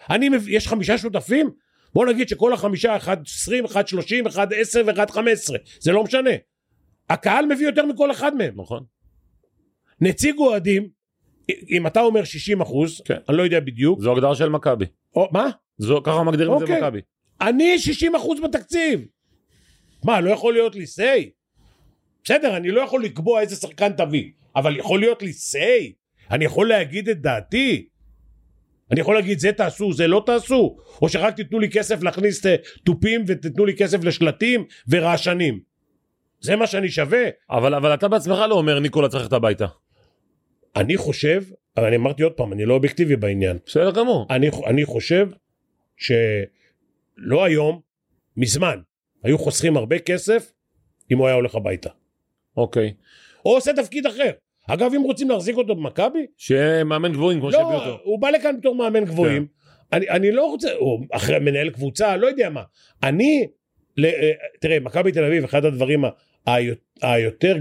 [0.09, 1.49] אני מביא, יש חמישה שותפים?
[1.93, 5.57] בוא נגיד שכל החמישה, אחד 20, אחד 30, אחד 10 ואחד 15.
[5.79, 6.29] זה לא משנה.
[7.09, 8.53] הקהל מביא יותר מכל אחד מהם.
[8.61, 8.83] נכון.
[10.01, 10.89] נציג אוהדים,
[11.69, 13.17] אם אתה אומר 60 אחוז, כן.
[13.29, 14.85] אני לא יודע בדיוק, זו הגדרה של מכבי.
[15.15, 15.49] או, מה?
[15.77, 16.81] זו ככה מגדירים את זה אוקיי.
[16.81, 17.01] במכבי.
[17.41, 19.05] אני 60 אחוז בתקציב.
[20.03, 21.29] מה, לא יכול להיות לי say?
[22.23, 25.93] בסדר, אני לא יכול לקבוע איזה שחקן תביא, אבל יכול להיות לי say?
[26.31, 27.87] אני יכול להגיד את דעתי?
[28.91, 30.77] אני יכול להגיד זה תעשו, זה לא תעשו?
[31.01, 35.59] או שרק תיתנו לי כסף להכניס אה, תופים ותיתנו לי כסף לשלטים ורעשנים.
[36.41, 37.23] זה מה שאני שווה?
[37.49, 39.65] אבל אבל אתה בעצמך לא אומר ניקולה צריך ללכת הביתה.
[40.75, 41.43] אני חושב,
[41.77, 43.57] אבל אני אמרתי עוד פעם, אני לא אובייקטיבי בעניין.
[43.65, 44.27] בסדר גמור.
[44.29, 45.29] אני, אני חושב
[45.97, 47.81] שלא היום,
[48.37, 48.79] מזמן,
[49.23, 50.53] היו חוסכים הרבה כסף
[51.11, 51.89] אם הוא היה הולך הביתה.
[52.57, 52.93] אוקיי.
[53.45, 54.31] או עושה תפקיד אחר.
[54.67, 57.97] אגב, אם רוצים להחזיק אותו במכבי, שיהיה מאמן גבוהים כמו לא, אותו.
[57.97, 58.03] כן.
[58.03, 59.47] הוא בא לכאן בתור מאמן גבוהים.
[59.93, 62.63] אני, אני לא רוצה, או אחרי מנהל קבוצה, לא יודע מה.
[63.03, 63.47] אני,
[63.97, 66.03] ל, אה, תראה, מכבי תל אביב, אחד הדברים
[67.01, 67.57] היותר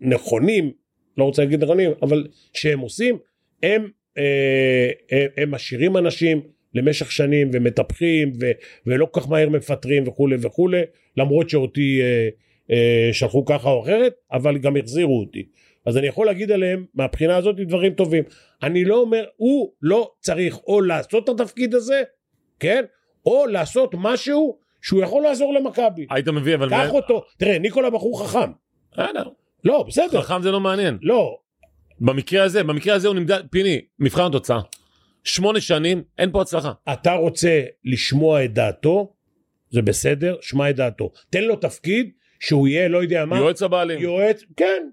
[0.00, 0.72] נכונים,
[1.18, 3.18] לא רוצה להגיד נכונים, אבל שהם עושים,
[3.62, 3.88] הם,
[4.18, 6.40] אה, הם, הם משאירים אנשים
[6.74, 8.50] למשך שנים ומטפחים ו,
[8.86, 10.82] ולא כל כך מהר מפטרים וכולי וכולי,
[11.16, 12.28] למרות שאותי אה,
[12.70, 15.46] אה, שלחו ככה או אחרת, אבל גם החזירו אותי.
[15.86, 18.24] אז אני יכול להגיד עליהם מהבחינה הזאת דברים טובים.
[18.62, 22.02] אני לא אומר, הוא לא צריך או לעשות את התפקיד הזה,
[22.60, 22.84] כן?
[23.26, 26.06] או לעשות משהו שהוא יכול לעזור למכבי.
[26.10, 26.70] היית מביא אבל...
[26.70, 28.50] קח אותו, תראה, ניקולה בחור חכם.
[28.92, 29.28] בסדר.
[29.64, 30.22] לא, בסדר.
[30.22, 30.98] חכם זה לא מעניין.
[31.02, 31.38] לא,
[32.00, 34.60] במקרה הזה, במקרה הזה הוא נמדד, פיני, מבחן התוצאה.
[35.24, 36.72] שמונה שנים, אין פה הצלחה.
[36.92, 39.12] אתה רוצה לשמוע את דעתו,
[39.70, 41.12] זה בסדר, שמע את דעתו.
[41.30, 44.00] תן לו תפקיד שהוא יהיה, לא יודע מה, יועץ הבעלים.
[44.00, 44.88] יועץ, כן,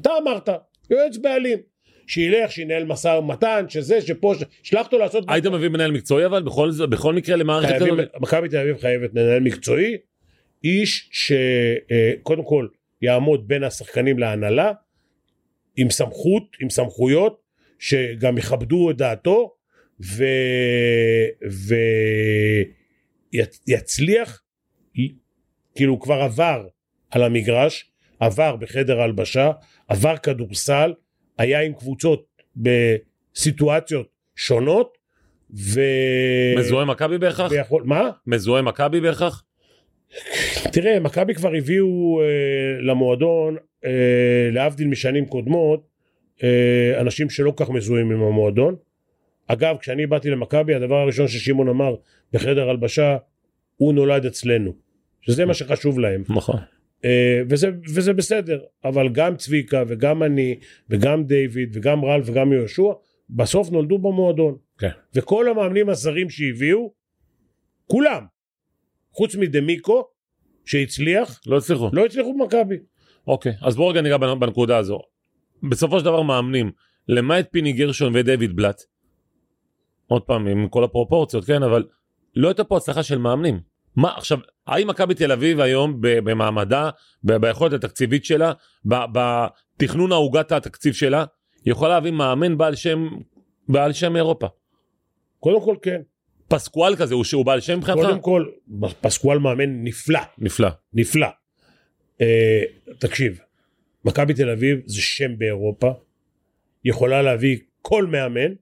[0.00, 0.48] אתה אמרת,
[0.90, 1.58] יועץ בעלים.
[2.06, 4.42] שילך, שינהל משא ומתן, שזה, שפה, ש...
[4.62, 5.24] שלח אותו לעשות...
[5.28, 8.08] היית מביא מנהל מקצועי אבל בכל בכל מקרה למערכת חייבים, כזאת?
[8.20, 9.96] מכבי תל אביב חייבת מנהל מקצועי,
[10.64, 12.66] איש שקודם כל
[13.02, 14.72] יעמוד בין השחקנים להנהלה,
[15.76, 17.40] עם סמכות, עם סמכויות,
[17.78, 19.54] שגם יכבדו את דעתו,
[20.04, 20.24] ו...
[23.32, 24.42] ויצליח,
[25.74, 26.66] כאילו הוא כבר עבר
[27.10, 27.90] על המגרש,
[28.20, 29.50] עבר בחדר הלבשה,
[29.88, 30.94] עבר כדורסל,
[31.38, 34.98] היה עם קבוצות בסיטואציות שונות,
[35.54, 35.80] ו...
[36.58, 37.50] מזוהה מכבי בהכרח?
[37.50, 38.10] ויכול, מה?
[38.26, 39.44] מזוהה מכבי בהכרח?
[40.72, 42.26] תראה, מכבי כבר הביאו אה,
[42.80, 45.86] למועדון, אה, להבדיל משנים קודמות,
[46.42, 48.76] אה, אנשים שלא כל כך מזוהים עם המועדון.
[49.46, 51.94] אגב, כשאני באתי למכבי, הדבר הראשון ששמעון אמר
[52.32, 53.16] בחדר הלבשה,
[53.76, 54.72] הוא נולד אצלנו.
[55.20, 56.22] שזה מה שחשוב להם.
[56.28, 56.56] נכון.
[57.04, 60.58] אה, וזה, וזה בסדר, אבל גם צביקה וגם אני
[60.90, 62.92] וגם דיוויד וגם רל וגם יהושע,
[63.30, 64.56] בסוף נולדו במועדון.
[64.78, 64.90] כן.
[65.14, 66.92] וכל המאמנים הזרים שהביאו,
[67.86, 68.24] כולם,
[69.12, 70.04] חוץ מדמיקו,
[70.64, 71.90] שהצליח, לא הצליחו.
[71.92, 72.76] לא הצליחו במכבי.
[73.26, 74.98] אוקיי, אז בואו רגע ניגע בנ- בנקודה הזו.
[75.70, 76.70] בסופו של דבר מאמנים,
[77.08, 78.82] למעט פיני גרשון ודייוויד בלאט,
[80.06, 81.84] עוד פעם עם כל הפרופורציות, כן, אבל
[82.36, 83.60] לא הייתה פה הצלחה של מאמנים.
[83.96, 86.90] מה עכשיו, האם מכבי תל אביב היום במעמדה,
[87.22, 88.52] ביכולת התקציבית שלה,
[88.84, 91.24] בתכנון העוגת התקציב שלה,
[91.66, 93.08] יכולה להביא מאמן בעל שם,
[93.68, 94.46] בעל שם אירופה?
[95.40, 96.00] קודם כל כן.
[96.50, 98.02] פסקואל כזה, הוא שהוא בעל שם מבחינתך?
[98.02, 98.46] קודם כל,
[99.00, 100.68] פסקואל מאמן נפלא, נפלא.
[100.92, 101.26] נפלא.
[102.20, 102.62] אה,
[102.98, 103.40] תקשיב,
[104.04, 105.92] מכבי תל אביב זה שם באירופה,
[106.84, 108.52] יכולה להביא כל מאמן,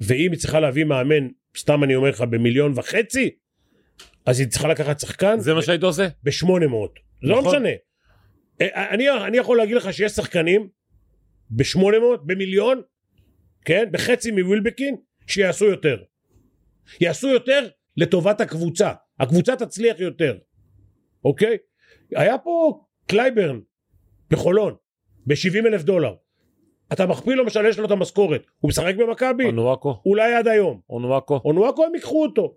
[0.00, 3.30] ואם היא צריכה להביא מאמן, סתם אני אומר לך, במיליון וחצי,
[4.26, 6.08] אז היא צריכה לקחת שחקן זה מה שהיית עושה?
[6.22, 6.50] ב-800.
[6.50, 7.56] זה לא נכון.
[7.56, 7.68] משנה.
[8.60, 10.68] אה, אני, אני יכול להגיד לך שיש שחקנים
[11.50, 12.82] ב-800, במיליון,
[13.64, 13.88] כן?
[13.92, 14.96] בחצי מווילבקין,
[15.26, 16.02] שיעשו יותר.
[17.00, 18.92] יעשו יותר לטובת הקבוצה.
[19.20, 20.38] הקבוצה תצליח יותר,
[21.24, 21.56] אוקיי?
[22.14, 23.60] היה פה קלייברן
[24.30, 24.74] בחולון,
[25.26, 26.14] ב-70 אלף דולר.
[26.92, 28.46] אתה מכפיל לו, משלש לו את המשכורת.
[28.60, 29.44] הוא משחק במכבי?
[29.44, 30.02] אונואקו?
[30.06, 30.80] אולי עד היום.
[30.90, 31.40] אונואקו?
[31.44, 32.56] אונואקו הם ייקחו אותו.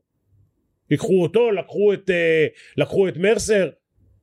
[0.92, 3.70] ייקחו אותו, לקחו את, אה, לקחו את מרסר.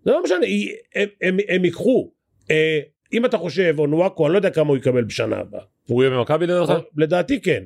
[0.04, 0.46] זה לא משנה,
[0.94, 2.10] הם, הם, הם ייקחו.
[2.50, 2.80] אה,
[3.12, 5.64] אם אתה חושב, אונואקו, אני לא יודע כמה הוא יקבל בשנה הבאה.
[5.88, 6.72] הוא יהיה במכבי לדעתך?
[6.96, 7.64] לדעתי כן.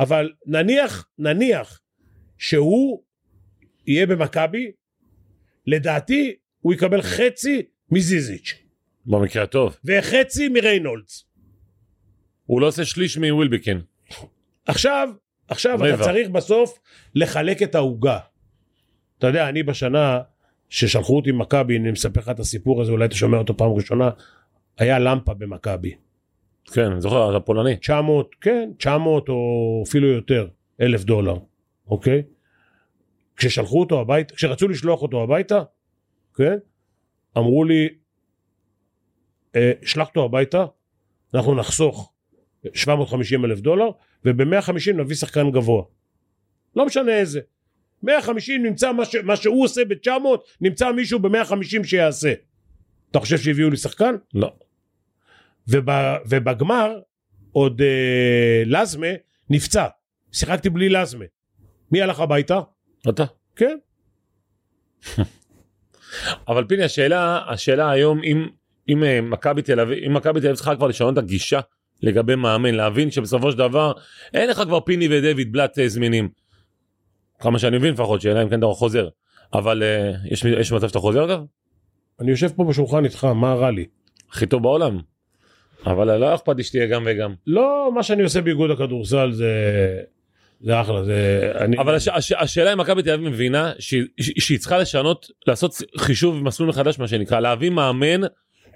[0.00, 1.80] אבל נניח, נניח
[2.38, 3.02] שהוא
[3.86, 4.72] יהיה במכבי,
[5.66, 8.54] לדעתי הוא יקבל חצי מזיזיץ'
[9.06, 9.76] במקרה הטוב.
[9.84, 11.24] וחצי מריינולדס.
[12.46, 13.80] הוא לא עושה שליש מווילבקין.
[14.66, 15.08] עכשיו,
[15.48, 15.94] עכשיו רבע.
[15.94, 16.78] אתה צריך בסוף
[17.14, 18.18] לחלק את העוגה.
[19.18, 20.20] אתה יודע, אני בשנה
[20.68, 24.10] ששלחו אותי מכבי, אני מספר לך את הסיפור הזה, אולי אתה שומע אותו פעם ראשונה,
[24.78, 25.94] היה למפה במכבי.
[26.72, 27.76] כן, אני זוכר, אתה פולני.
[27.76, 30.48] 900, כן, 900 או אפילו יותר,
[30.80, 31.36] אלף דולר,
[31.86, 32.22] אוקיי?
[33.36, 35.62] כששלחו אותו הביתה, כשרצו לשלוח אותו הביתה,
[36.34, 36.56] כן?
[37.38, 37.88] אמרו לי,
[39.56, 40.64] אה, שלח אותו הביתה,
[41.34, 42.12] אנחנו נחסוך
[42.74, 43.90] 750 אלף דולר,
[44.24, 45.82] וב-150 נביא שחקן גבוה.
[46.76, 47.40] לא משנה איזה.
[48.02, 49.16] 150 נמצא מה, ש...
[49.16, 50.10] מה שהוא עושה ב-900,
[50.60, 52.32] נמצא מישהו ב-150 שיעשה.
[53.10, 54.14] אתה חושב שהביאו לי שחקן?
[54.34, 54.52] לא.
[55.70, 55.88] וב,
[56.28, 56.98] ובגמר
[57.52, 59.06] עוד אה, לזמה
[59.50, 59.86] נפצע.
[60.32, 61.24] שיחקתי בלי לזמה.
[61.92, 62.60] מי הלך הביתה?
[63.08, 63.24] אתה.
[63.56, 63.76] כן.
[66.48, 68.48] אבל פיני, השאלה, השאלה היום, אם,
[68.88, 71.60] אם אה, מכבי תל אביב, אם מכבי תל אביב צריכה כבר לשנות את הגישה
[72.02, 73.92] לגבי מאמן, להבין שבסופו של דבר
[74.34, 76.28] אין לך כבר פיני ודויד בלאט אה, זמינים.
[77.38, 79.08] כמה שאני מבין לפחות, שאלה אם כן אתה חוזר.
[79.54, 81.40] אבל אה, יש, יש מצב שאתה חוזר אגב?
[82.20, 83.86] אני יושב פה בשולחן איתך, מה רע לי?
[84.30, 85.00] הכי טוב בעולם.
[85.86, 87.34] אבל לא אכפת לי שתהיה גם וגם.
[87.46, 89.52] לא, מה שאני עושה באיגוד הכדורסל זה...
[90.60, 91.52] זה אחלה, זה...
[91.54, 91.78] אני...
[91.78, 96.42] אבל הש, הש, השאלה אם מכבי תל אביב מבינה שהיא, שהיא צריכה לשנות, לעשות חישוב
[96.42, 98.20] מסלול מחדש מה שנקרא, להביא מאמן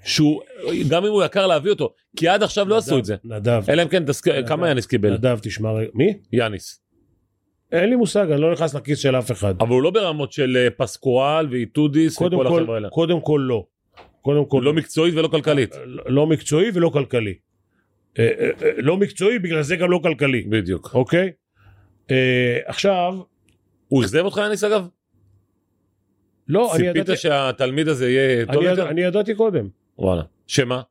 [0.05, 0.41] שהוא,
[0.89, 3.15] גם אם הוא יקר להביא אותו, כי עד עכשיו לא עשו את זה.
[3.23, 4.27] נדב, אלא אם כן, תסק...
[4.27, 4.47] נדב.
[4.47, 5.13] כמה יאניס קיבל?
[5.13, 5.89] נדב, תשמע רגע.
[5.93, 6.13] מי?
[6.33, 6.81] יאניס.
[7.71, 9.55] אין לי מושג, אני לא נכנס לכיס של אף אחד.
[9.59, 12.89] אבל הוא לא ברמות של אה, פסקואל ואיטודיס קודם וכל כל, החבר'ה האלה.
[12.89, 13.65] קודם כל לא.
[14.25, 15.75] קודם כל לא מקצועית ולא כלכלית.
[15.85, 17.33] לא- לא מקצועי ולא כלכלי.
[18.19, 20.93] אה, אה, אה, לא מקצועי, בגלל זה גם לא כלכלי, בדיוק.
[20.93, 21.31] אוקיי?
[22.11, 23.19] אה, עכשיו,
[23.87, 24.87] הוא אכזב אותך יאניס אגב?
[26.47, 28.89] לא, אני ציפית ידעתי, שהתלמיד הזה יהיה טוב יותר?
[28.89, 29.67] אני ידעתי קודם.
[29.97, 30.23] וואלה.
[30.47, 30.81] שמה?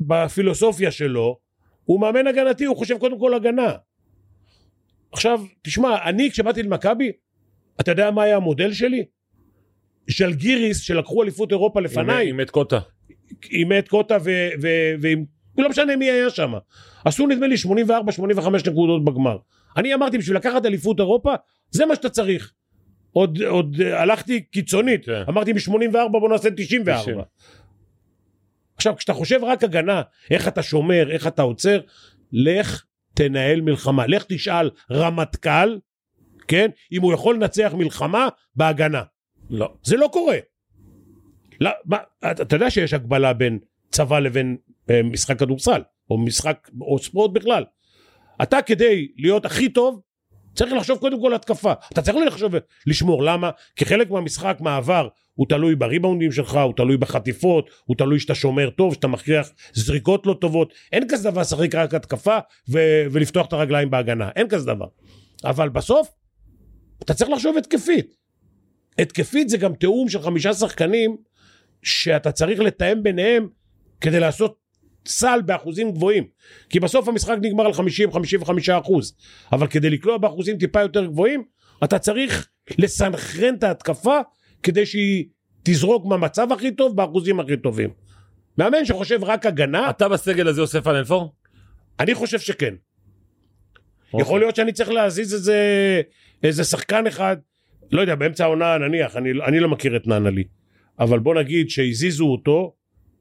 [0.00, 1.38] בפילוסופיה שלו,
[1.84, 3.72] הוא מאמן הגנתי, הוא חושב קודם כל הגנה.
[5.12, 7.12] עכשיו, תשמע, אני כשבאתי למכבי,
[7.80, 9.04] אתה יודע מה היה המודל שלי?
[10.10, 12.78] של גיריס, שלקחו אליפות אירופה לפניי, עם את קוטה.
[13.50, 15.24] עם את קוטה ו- ו- ועם...
[15.58, 16.52] לא משנה מי היה שם.
[17.04, 19.36] עשו נדמה לי 84-85 נקודות בגמר.
[19.76, 21.34] אני אמרתי, בשביל לקחת אליפות אירופה,
[21.70, 22.52] זה מה שאתה צריך.
[23.12, 25.22] עוד, עוד אה, הלכתי קיצונית, כן.
[25.28, 27.00] אמרתי מ-84 בוא נעשה 94.
[27.02, 27.18] 90.
[28.76, 31.80] עכשיו, כשאתה חושב רק הגנה, איך אתה שומר, איך אתה עוצר,
[32.32, 32.84] לך
[33.14, 34.06] תנהל מלחמה.
[34.06, 35.78] לך תשאל רמטכ"ל,
[36.48, 39.02] כן, אם הוא יכול לנצח מלחמה בהגנה.
[39.50, 39.72] לא.
[39.82, 40.36] זה לא קורה.
[41.60, 41.96] לא, מה,
[42.32, 43.58] אתה, יודע שיש הגבלה בין
[43.90, 44.56] צבא לבין
[44.90, 47.64] אה, משחק כדורסל, או משחק, או ספורט בכלל.
[48.42, 50.00] אתה כדי להיות הכי טוב,
[50.54, 51.72] צריך לחשוב קודם כל התקפה.
[51.92, 52.52] אתה צריך לחשוב,
[52.86, 53.22] לשמור.
[53.22, 53.50] למה?
[53.76, 58.70] כי חלק מהמשחק, מהעבר, הוא תלוי בריבאונדים שלך, הוא תלוי בחטיפות, הוא תלוי שאתה שומר
[58.70, 60.74] טוב, שאתה מכריח זריקות לא טובות.
[60.92, 62.38] אין כזה דבר לשחק רק התקפה
[62.68, 64.30] ו- ולפתוח את הרגליים בהגנה.
[64.36, 64.86] אין כזה דבר.
[65.44, 66.08] אבל בסוף,
[67.02, 68.17] אתה צריך לחשוב התקפית.
[68.98, 71.16] התקפית זה גם תיאום של חמישה שחקנים
[71.82, 73.48] שאתה צריך לתאם ביניהם
[74.00, 74.58] כדי לעשות
[75.06, 76.24] סל באחוזים גבוהים
[76.70, 79.16] כי בסוף המשחק נגמר על 50-55 אחוז
[79.52, 81.42] אבל כדי לקלוע באחוזים טיפה יותר גבוהים
[81.84, 84.18] אתה צריך לסנכרן את ההתקפה
[84.62, 85.24] כדי שהיא
[85.62, 87.90] תזרוק מהמצב הכי טוב באחוזים הכי טובים.
[88.58, 91.34] מאמן שחושב רק הגנה אתה בסגל הזה אוסף אלנפור?
[92.00, 92.74] אני חושב שכן
[94.12, 94.20] אוקיי.
[94.22, 95.56] יכול להיות שאני צריך להזיז איזה,
[96.42, 97.36] איזה שחקן אחד,
[97.92, 100.44] לא יודע, באמצע העונה נניח, אני, אני לא מכיר את ננלי,
[100.98, 102.74] אבל בוא נגיד שהזיזו אותו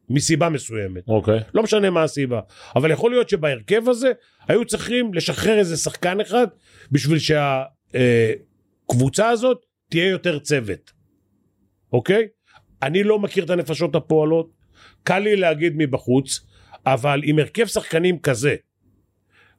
[0.10, 1.40] מסיבה מסוימת, אוקיי.
[1.54, 2.40] לא משנה מה הסיבה,
[2.76, 4.12] אבל יכול להיות שבהרכב הזה
[4.48, 6.48] היו צריכים לשחרר איזה שחקן אחד
[6.92, 7.20] בשביל
[8.90, 10.92] שהקבוצה הזאת תהיה יותר צוות,
[11.94, 12.28] אוקיי?
[12.84, 14.52] אני לא מכיר את הנפשות הפועלות,
[15.04, 16.48] קל לי להגיד מבחוץ,
[16.86, 18.56] אבל עם הרכב שחקנים כזה,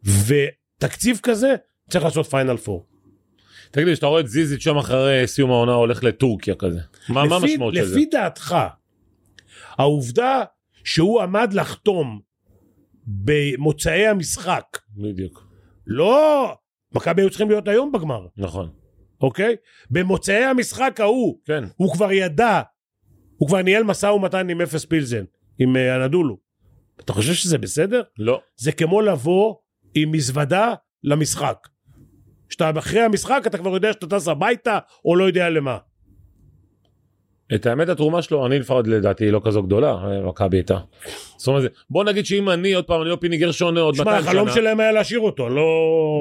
[0.04, 1.54] ותקציב כזה,
[1.90, 2.87] צריך לעשות פיינל פור.
[3.70, 6.80] תגיד לי, כשאתה רואה את זיזית שם אחרי סיום העונה הולך לטורקיה כזה.
[7.08, 7.96] מה המשמעות של זה?
[7.96, 8.56] לפי דעתך,
[9.78, 10.42] העובדה
[10.84, 12.20] שהוא עמד לחתום
[13.06, 15.48] במוצאי המשחק, בדיוק.
[15.86, 16.54] לא,
[16.94, 18.70] מכבי היו צריכים להיות היום בגמר, נכון.
[19.20, 19.56] אוקיי?
[19.90, 21.64] במוצאי המשחק ההוא, כן.
[21.76, 22.62] הוא כבר ידע,
[23.36, 25.24] הוא כבר ניהל משא ומתן עם אפס פילזן,
[25.58, 26.38] עם אה, הנדולו.
[27.00, 28.02] אתה חושב שזה בסדר?
[28.18, 28.40] לא.
[28.56, 29.54] זה כמו לבוא
[29.94, 31.68] עם מזוודה למשחק.
[32.48, 35.76] שאתה אחרי המשחק אתה כבר יודע שאתה טס הביתה או לא יודע למה.
[37.54, 40.78] את האמת התרומה שלו אני לפחות לדעתי היא לא כזו גדולה אה, מכבי הייתה.
[41.36, 44.22] זאת אומרת בוא נגיד שאם אני עוד פעם אני לא פיני גרשון עוד שמע 200
[44.22, 44.30] שנה.
[44.30, 45.66] החלום שלהם היה להשאיר אותו לא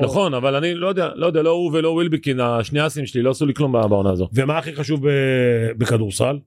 [0.03, 3.29] נכון אבל אני לא יודע לא יודע לא הוא ולא ווילבקין השני אסים שלי לא
[3.29, 4.29] עשו לי כלום בעונה הזו.
[4.33, 6.39] ומה הכי חשוב ב- בכדורסל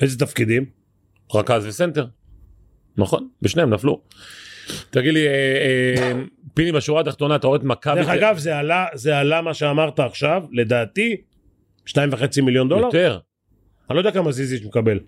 [0.00, 0.64] איזה תפקידים
[1.34, 2.06] רכז וסנטר.
[2.96, 4.00] נכון בשניהם נפלו.
[4.90, 5.32] תגיד לי אה,
[5.96, 6.12] אה,
[6.56, 7.94] פיני בשורה התחתונה אתה רואה את מכבי?
[7.94, 11.16] דרך אגב זה עלה זה עלה מה שאמרת עכשיו לדעתי
[11.86, 12.84] שתיים וחצי מיליון דולר?
[12.84, 13.18] יותר.
[13.90, 14.98] אני לא יודע כמה זיזיץ' מקבל.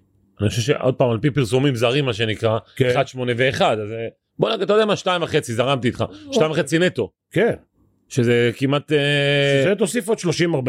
[0.41, 2.89] אני חושב שעוד פעם על פי פרסומים זרים מה שנקרא כן.
[2.97, 6.05] 1 8 ו1 אז אה, בוא נגיד אתה יודע מה 2 וחצי זרמתי איתך.
[6.33, 7.11] 2 וחצי נטו.
[7.31, 7.55] כן.
[8.09, 10.23] שזה כמעט אה, זה תוסיף עוד 30-40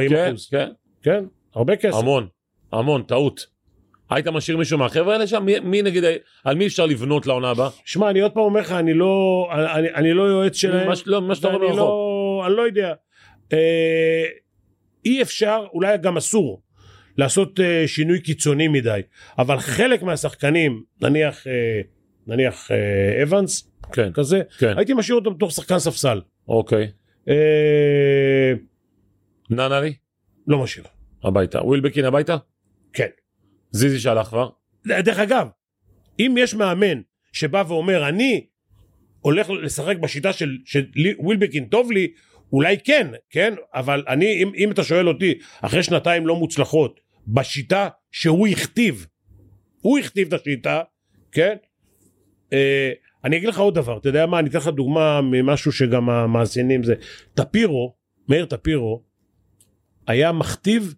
[0.09, 0.49] כן, אחוז.
[0.51, 0.69] כן,
[1.03, 1.23] כן
[1.55, 1.97] הרבה כסף.
[1.97, 2.27] המון
[2.71, 3.45] המון טעות.
[4.09, 6.03] היית משאיר מישהו מהחבר'ה האלה שם מי, מי נגיד
[6.43, 7.69] על מי אפשר לבנות לעונה הבאה?
[7.85, 11.03] שמע אני עוד פעם אומר לך אני לא אני, אני לא יועץ שלהם מה ש-
[11.05, 11.77] לא, מה שאתה ואני ברחוב.
[11.77, 12.93] לא, אני לא יודע.
[13.53, 14.25] אה,
[15.05, 16.61] אי אפשר, אולי גם אסור,
[17.17, 19.01] לעשות אה, שינוי קיצוני מדי,
[19.37, 21.81] אבל חלק מהשחקנים, נניח, אה,
[22.27, 26.21] נניח אה, אבנס, כן כזה, כן הייתי משאיר אותו בתור שחקן ספסל.
[26.47, 26.91] אוקיי
[27.29, 28.53] אה,
[29.49, 29.93] ננלי
[30.47, 30.85] לא משאיר.
[31.23, 32.37] הביתה ווילבקין הביתה
[32.93, 33.07] כן.
[33.71, 34.49] זיזי שהלך כבר
[34.85, 35.47] דרך אגב,
[36.19, 37.01] אם יש מאמן
[37.33, 38.45] שבא ואומר, אני
[39.21, 40.85] הולך לשחק בשיטה של, של
[41.19, 42.07] ווילבקין טוב לי,
[42.53, 43.53] אולי כן, כן?
[43.73, 49.07] אבל אני, אם, אם אתה שואל אותי, אחרי שנתיים לא מוצלחות, בשיטה שהוא הכתיב,
[49.81, 50.81] הוא הכתיב את השיטה,
[51.31, 51.55] כן?
[52.53, 52.91] אה,
[53.23, 56.83] אני אגיד לך עוד דבר, אתה יודע מה, אני אתן לך דוגמה ממשהו שגם המאזינים
[56.83, 56.95] זה,
[57.33, 57.95] טפירו,
[58.29, 59.03] מאיר טפירו,
[60.07, 60.95] היה מכתיב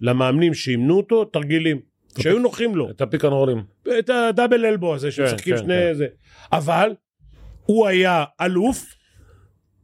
[0.00, 1.80] למאמנים שאימנו אותו תרגילים,
[2.22, 2.90] שהיו נוחים לו.
[2.90, 3.64] את הפיקן רולים
[3.98, 5.94] את הדאבל אלבו הזה שמשחקים כן, שני כן.
[5.94, 6.06] זה
[6.52, 6.94] אבל
[7.66, 8.94] הוא היה אלוף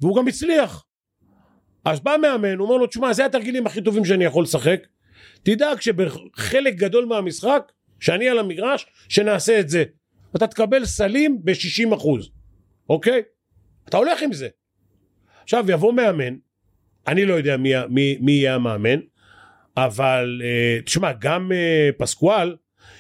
[0.00, 0.84] והוא גם הצליח
[1.84, 4.86] אז בא מאמן הוא אומר לו תשמע זה התרגילים הכי טובים שאני יכול לשחק
[5.42, 9.84] תדאג שבחלק גדול מהמשחק שאני על המגרש, שנעשה את זה.
[10.36, 12.30] אתה תקבל סלים ב-60 אחוז,
[12.88, 13.22] אוקיי?
[13.88, 14.48] אתה הולך עם זה.
[15.42, 16.36] עכשיו יבוא מאמן,
[17.06, 19.00] אני לא יודע מי, מי, מי יהיה המאמן,
[19.76, 22.56] אבל אה, תשמע, גם אה, פסקואל,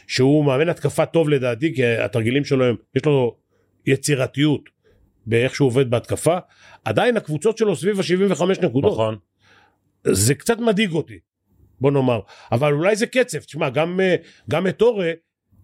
[0.06, 3.36] שהוא מאמן התקפה טוב לדעתי, כי התרגילים שלו הם, יש לו
[3.86, 4.60] יצירתיות
[5.26, 6.38] באיך שהוא עובד בהתקפה,
[6.84, 8.92] עדיין הקבוצות שלו סביב ה-75 נקודות.
[8.92, 9.16] נכון.
[10.04, 11.18] זה קצת מדאיג אותי,
[11.80, 12.20] בוא נאמר.
[12.52, 14.16] אבל אולי זה קצב, תשמע, גם, אה,
[14.50, 15.12] גם את אורה,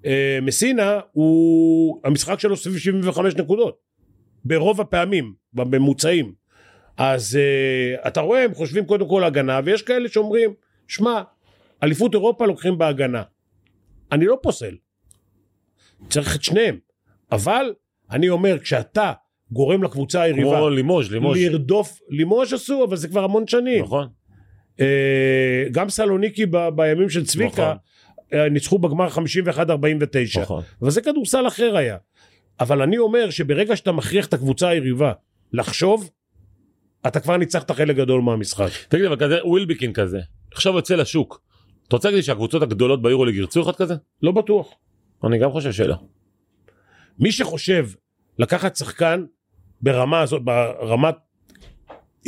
[0.07, 3.79] אה, מסינה, הוא, המשחק שלו סביב 75 נקודות.
[4.45, 6.33] ברוב הפעמים, בממוצעים.
[6.97, 10.55] אז uh, אתה רואה, הם חושבים קודם כל הגנה, ויש כאלה שאומרים,
[10.91, 11.23] שמע,
[11.83, 13.23] אליפות אירופה לוקחים בהגנה.
[14.13, 14.75] אני לא פוסל.
[16.11, 16.79] צריך את שניהם.
[17.33, 17.75] אבל,
[18.11, 19.13] אני אומר, כשאתה
[19.53, 21.39] גורם לקבוצה היריבה כמו לימוז', לימוז'.
[21.39, 23.85] לרדוף, לימוז' עשו, אבל זה כבר המון שנים.
[23.85, 24.09] נכון.
[24.81, 27.75] אה, גם סלוניקי ב, בימים של צביקה,
[28.33, 30.41] אה, ניצחו בגמר 51-49.
[30.41, 30.63] נכון.
[30.83, 31.97] אבל זה כדורסל אחר היה.
[32.61, 35.13] אבל אני אומר שברגע שאתה מכריח את הקבוצה היריבה
[35.53, 36.11] לחשוב,
[37.07, 38.71] אתה כבר ניצחת חלק גדול מהמשחק.
[38.89, 40.21] תגיד אבל כזה ווילביקין כזה,
[40.53, 41.43] עכשיו יוצא לשוק.
[41.89, 43.95] אתה רוצה להגיד שהקבוצות הגדולות ביורוליג ירצו אחד כזה?
[44.23, 44.75] לא בטוח.
[45.25, 45.97] אני גם חושב שלא.
[47.19, 47.87] מי שחושב
[48.39, 49.25] לקחת שחקן
[49.81, 51.15] ברמה הזאת, ברמת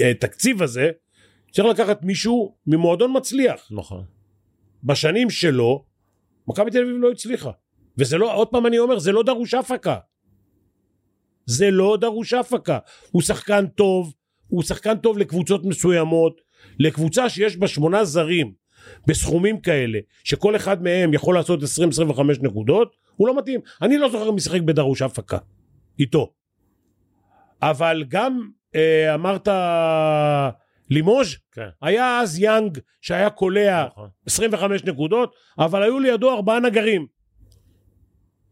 [0.01, 0.91] אה, תקציב הזה,
[1.53, 3.69] צריך לקחת מישהו ממועדון מצליח.
[3.71, 4.05] נכון.
[4.85, 5.85] בשנים שלו,
[6.49, 7.51] מכבי תל אביב לא הצליחה.
[7.99, 9.97] וזה לא, עוד פעם אני אומר, זה לא דרוש הפקה.
[11.47, 12.79] זה לא דרוש הפקה.
[13.11, 14.15] הוא שחקן טוב,
[14.49, 16.41] הוא שחקן טוב לקבוצות מסוימות,
[16.79, 18.53] לקבוצה שיש בה שמונה זרים
[19.07, 21.65] בסכומים כאלה, שכל אחד מהם יכול לעשות 20-25
[22.43, 23.61] נקודות, הוא לא מתאים.
[23.83, 25.39] אני לא זוכר משחק בדרוש הפקה,
[25.99, 26.33] איתו.
[27.63, 29.49] אבל גם אה, אמרת
[30.91, 31.69] לימוז', כן.
[31.83, 34.09] היה אז יאנג שהיה קולע נכון.
[34.27, 37.07] 25 נקודות, אבל היו לידו ארבעה נגרים,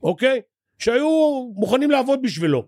[0.03, 0.41] אוקיי?
[0.79, 1.09] שהיו
[1.55, 2.67] מוכנים לעבוד בשבילו.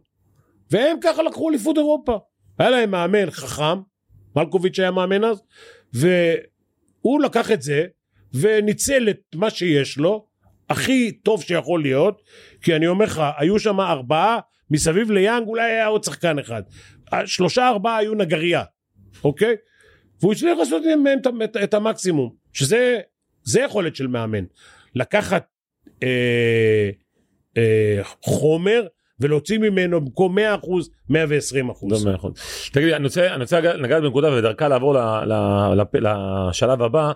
[0.71, 2.19] והם ככה לקחו אליפות אירופה.
[2.59, 3.79] היה להם מאמן חכם,
[4.37, 5.43] מלקוביץ' היה מאמן אז,
[5.93, 7.87] והוא לקח את זה
[8.35, 10.27] וניצל את מה שיש לו,
[10.71, 12.23] הכי טוב שיכול להיות,
[12.63, 14.39] כי אני אומר לך, היו שם ארבעה,
[14.71, 16.63] מסביב ליאנג אולי היה עוד שחקן אחד.
[17.27, 18.63] שלושה ארבעה היו נגרייה,
[19.25, 19.55] אוקיי?
[20.21, 23.01] והוא הצליח לעשות מהם את, את, את המקסימום, שזה
[23.43, 24.45] זה יכולת של מאמן.
[24.95, 25.47] לקחת
[26.03, 26.91] אה,
[27.57, 28.87] אה, חומר
[29.23, 32.07] ולהוציא ממנו במקום 100 אחוז 120 אחוז.
[32.07, 32.33] לא אחוז.
[32.73, 35.33] תגיד לי, אני רוצה, אני רוצה לגעת- בנקודה ודרכה לעבור ל, ל,
[35.81, 37.13] לפ- לשלב הבא.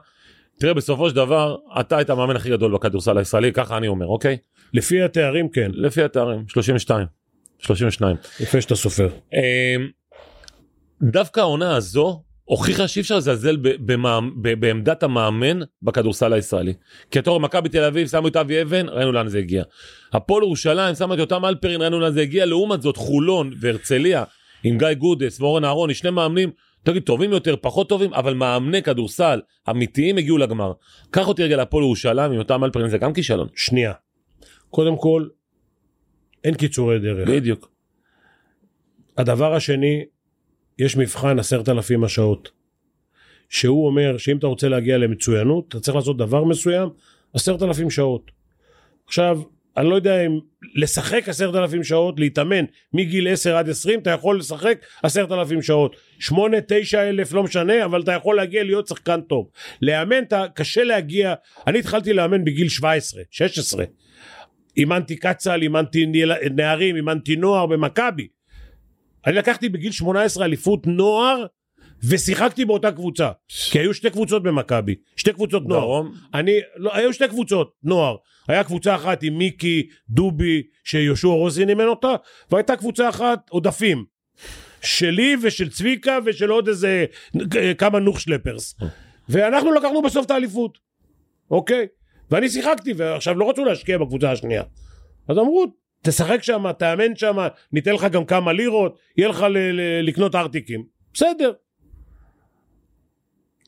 [0.61, 4.37] תראה, בסופו של דבר, אתה היית המאמן הכי גדול בכדורסל הישראלי, ככה אני אומר, אוקיי?
[4.75, 7.07] לפי התארים כן, לפי התארים, 32.
[7.59, 8.17] 32.
[8.41, 9.09] לפני שאתה סופר.
[9.35, 9.89] אמ,
[11.03, 13.57] דווקא העונה הזו הוכיחה שאי אפשר לזלזל
[14.61, 16.75] בעמדת המאמן בכדורסל הישראלי.
[17.11, 19.63] כי אתה רואה מכבי תל אביב שמו את אבי אבן ראינו לאן זה הגיע.
[20.13, 24.25] הפועל ירושלים שמה את יותם אלפרין ראינו לאן זה הגיע לעומת זאת חולון והרצליה
[24.65, 26.51] עם גיא גודס ואורן אהרוני שני מאמנים
[26.83, 29.41] תגיד טובים יותר פחות טובים אבל מאמני כדורסל
[29.71, 30.73] אמיתיים הגיעו לגמר.
[31.11, 33.49] קח אותי רגע להפועל ירושלים עם יותם אלפרין זה גם כישלון.
[33.55, 33.93] שנייה.
[34.71, 35.27] קודם כל,
[36.45, 37.29] אין קיצורי דרך.
[37.29, 37.71] בדיוק.
[39.19, 40.05] הדבר השני,
[40.79, 42.51] יש מבחן עשרת אלפים השעות.
[43.49, 46.89] שהוא אומר שאם אתה רוצה להגיע למצוינות, אתה צריך לעשות דבר מסוים,
[47.35, 48.31] עשרת אלפים שעות.
[49.07, 49.41] עכשיו,
[49.77, 50.39] אני לא יודע אם
[50.75, 55.97] לשחק עשרת אלפים שעות, להתאמן מגיל 10 עד 20, אתה יכול לשחק עשרת אלפים שעות.
[56.19, 59.51] 8, 9 אלף, לא משנה, אבל אתה יכול להגיע להיות שחקן טוב.
[59.83, 61.35] לאמן, אתה, קשה להגיע,
[61.67, 63.85] אני התחלתי לאמן בגיל 17, 16.
[64.77, 66.07] אימנתי קצ"ל, אימנתי
[66.51, 68.29] נערים, אימנתי נוער במכבי.
[69.27, 71.47] אני לקחתי בגיל 18 אליפות נוער
[72.09, 73.31] ושיחקתי באותה קבוצה.
[73.71, 75.81] כי היו שתי קבוצות במכבי, שתי קבוצות נוער.
[75.81, 78.17] דרום אני, לא, היו שתי קבוצות נוער.
[78.49, 82.15] היה קבוצה אחת עם מיקי, דובי, שיהושע רוזין אימן אותה,
[82.51, 84.05] והייתה קבוצה אחת עודפים.
[84.83, 87.05] שלי ושל צביקה ושל עוד איזה
[87.57, 88.75] אה, כמה נוחשלפרס.
[89.29, 90.79] ואנחנו לקחנו בסוף את האליפות,
[91.51, 91.87] אוקיי?
[92.31, 94.63] ואני שיחקתי, ועכשיו לא רצו להשקיע בקבוצה השנייה.
[95.29, 95.67] אז אמרו,
[96.07, 97.37] תשחק שם, תאמן שם,
[97.73, 100.85] ניתן לך גם כמה לירות, יהיה לך ל- ל- לקנות ארטיקים.
[101.15, 101.53] בסדר.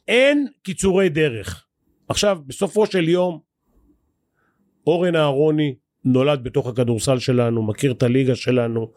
[0.09, 1.64] אין קיצורי דרך.
[2.09, 3.41] עכשיו, בסופו של יום,
[4.86, 5.74] אורן אהרוני
[6.05, 8.93] נולד בתוך הכדורסל שלנו, מכיר את הליגה שלנו,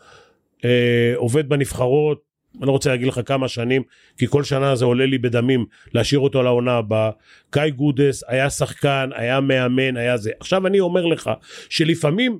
[0.66, 3.84] אה, עובד בנבחרות, אני לא רוצה להגיד לך כמה שנים,
[4.18, 7.12] כי כל שנה זה עולה לי בדמים להשאיר אותו לעונה הבאה.
[7.54, 10.32] גיא גודס היה שחקן, היה מאמן, היה זה.
[10.40, 11.30] עכשיו אני אומר לך,
[11.70, 12.40] שלפעמים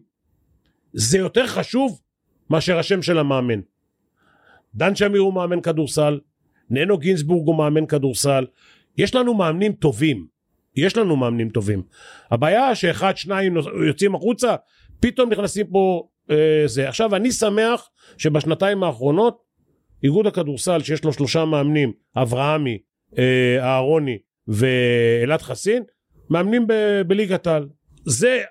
[0.94, 2.02] זה יותר חשוב
[2.50, 3.60] מאשר השם של המאמן.
[4.76, 6.20] דן שמיר הוא מאמן כדורסל,
[6.70, 8.46] ננו גינזבורג הוא מאמן כדורסל,
[8.98, 10.28] יש לנו מאמנים טובים,
[10.76, 11.84] יש לנו מאמנים טובים.
[12.32, 13.56] הבעיה שאחד, שניים
[13.88, 14.56] יוצאים החוצה,
[15.00, 16.90] פתאום נכנסים פה אה, זה.
[16.90, 19.38] עכשיו, אני שמח שבשנתיים האחרונות,
[20.04, 22.78] איגוד הכדורסל, שיש לו שלושה מאמנים, אברהמי,
[23.18, 24.18] אה, אהרוני
[24.48, 25.84] ואלעד חסין,
[26.30, 26.68] מאמנים
[27.08, 27.70] בליגת העל.
[28.06, 28.42] זה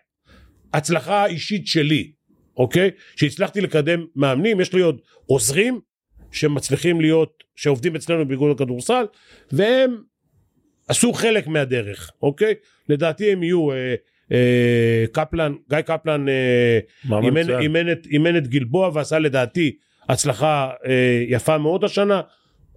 [0.75, 2.13] הצלחה אישית שלי,
[2.61, 2.91] אוקיי?
[3.17, 5.81] שהצלחתי לקדם מאמנים, יש לי עוד עוזרים
[6.33, 9.05] שמצליחים להיות, שעובדים אצלנו באיגוד הכדורסל,
[9.53, 10.03] והם
[10.89, 12.55] עשו חלק מהדרך, אוקיי?
[12.89, 13.95] לדעתי הם יהיו, אה,
[14.33, 16.79] אה, קפלן, גיא קפלן אה,
[17.61, 19.77] אימן, אימן את גלבוע ועשה לדעתי
[20.09, 22.21] הצלחה אה, יפה מאוד השנה.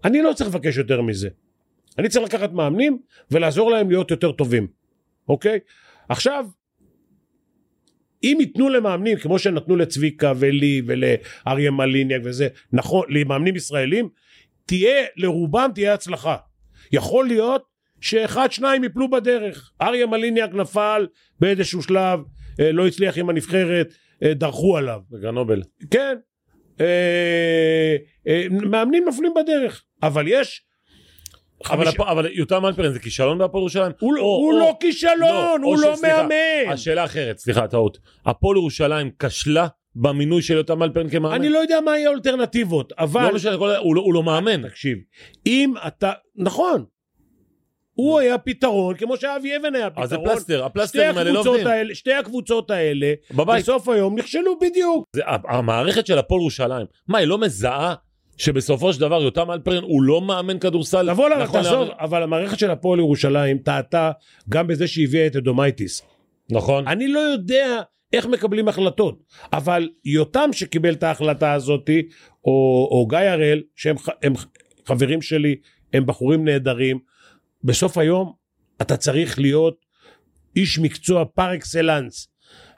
[0.05, 1.29] אני לא צריך לבקש יותר מזה.
[1.97, 2.97] אני צריך לקחת מאמנים
[3.31, 4.67] ולעזור להם להיות יותר טובים,
[5.29, 5.59] אוקיי?
[6.09, 6.45] עכשיו,
[8.23, 14.09] אם ייתנו למאמנים כמו שנתנו לצביקה ולי ולאריה מליניאק וזה, נכון, למאמנים ישראלים,
[14.65, 16.35] תהיה, לרובם תהיה הצלחה.
[16.91, 17.63] יכול להיות
[18.01, 19.71] שאחד שניים יפלו בדרך.
[19.81, 21.07] אריה מליניאק נפל
[21.39, 22.19] באיזשהו שלב,
[22.59, 23.93] אה, לא הצליח עם הנבחרת,
[24.23, 24.99] אה, דרכו עליו.
[25.11, 25.61] בגרנובל.
[25.91, 26.15] כן.
[26.81, 27.95] אה,
[28.27, 30.61] אה, מאמנים נופלים בדרך, אבל יש...
[31.71, 33.91] אבל, הפ- אבל יותם אלפרין זה כישלון בהפועל ירושלים?
[33.99, 36.73] הוא, או- הוא או- לא כישלון, או הוא לא שסליחה, מאמן.
[36.73, 37.97] השאלה אחרת, סליחה, טעות.
[38.25, 41.35] הפועל ירושלים כשלה במינוי של יותם אלפרין כמאמן?
[41.35, 43.27] אני לא יודע מה יהיה האלטרנטיבות, אבל...
[43.27, 44.67] לא משנה, כל- הוא לא- הוא לא מאמן.
[44.67, 44.97] תקשיב,
[45.47, 46.11] אם אתה...
[46.35, 46.85] נכון.
[47.93, 50.03] הוא היה פתרון, כמו שאבי אבן היה פתרון.
[50.03, 51.67] אז זה פלסטר, הפלסטרים האלה לא עובדים.
[51.67, 53.63] האלה, שתי הקבוצות האלה, בבית.
[53.63, 55.05] בסוף היום נכשלו בדיוק.
[55.15, 57.93] זה- המערכת של הפועל ירושלים, מה, היא לא מזהה
[58.37, 61.01] שבסופו של דבר יותם אלפרין הוא לא מאמן כדורסל?
[61.01, 61.95] לבוא לה, נכון תעזוב, להיום?
[61.99, 64.11] אבל המערכת של הפועל ירושלים טעתה
[64.49, 66.01] גם בזה שהביאה את אדומייטיס.
[66.49, 66.87] נכון.
[66.87, 67.81] אני לא יודע
[68.13, 69.23] איך מקבלים החלטות,
[69.53, 72.01] אבל יותם שקיבל את ההחלטה הזאתי,
[72.45, 74.33] או, או גיא הראל, שהם הם
[74.85, 75.55] חברים שלי,
[75.93, 76.99] הם בחורים נהדרים,
[77.63, 78.33] בסוף היום
[78.81, 79.85] אתה צריך להיות
[80.55, 82.27] איש מקצוע פר אקסלנס,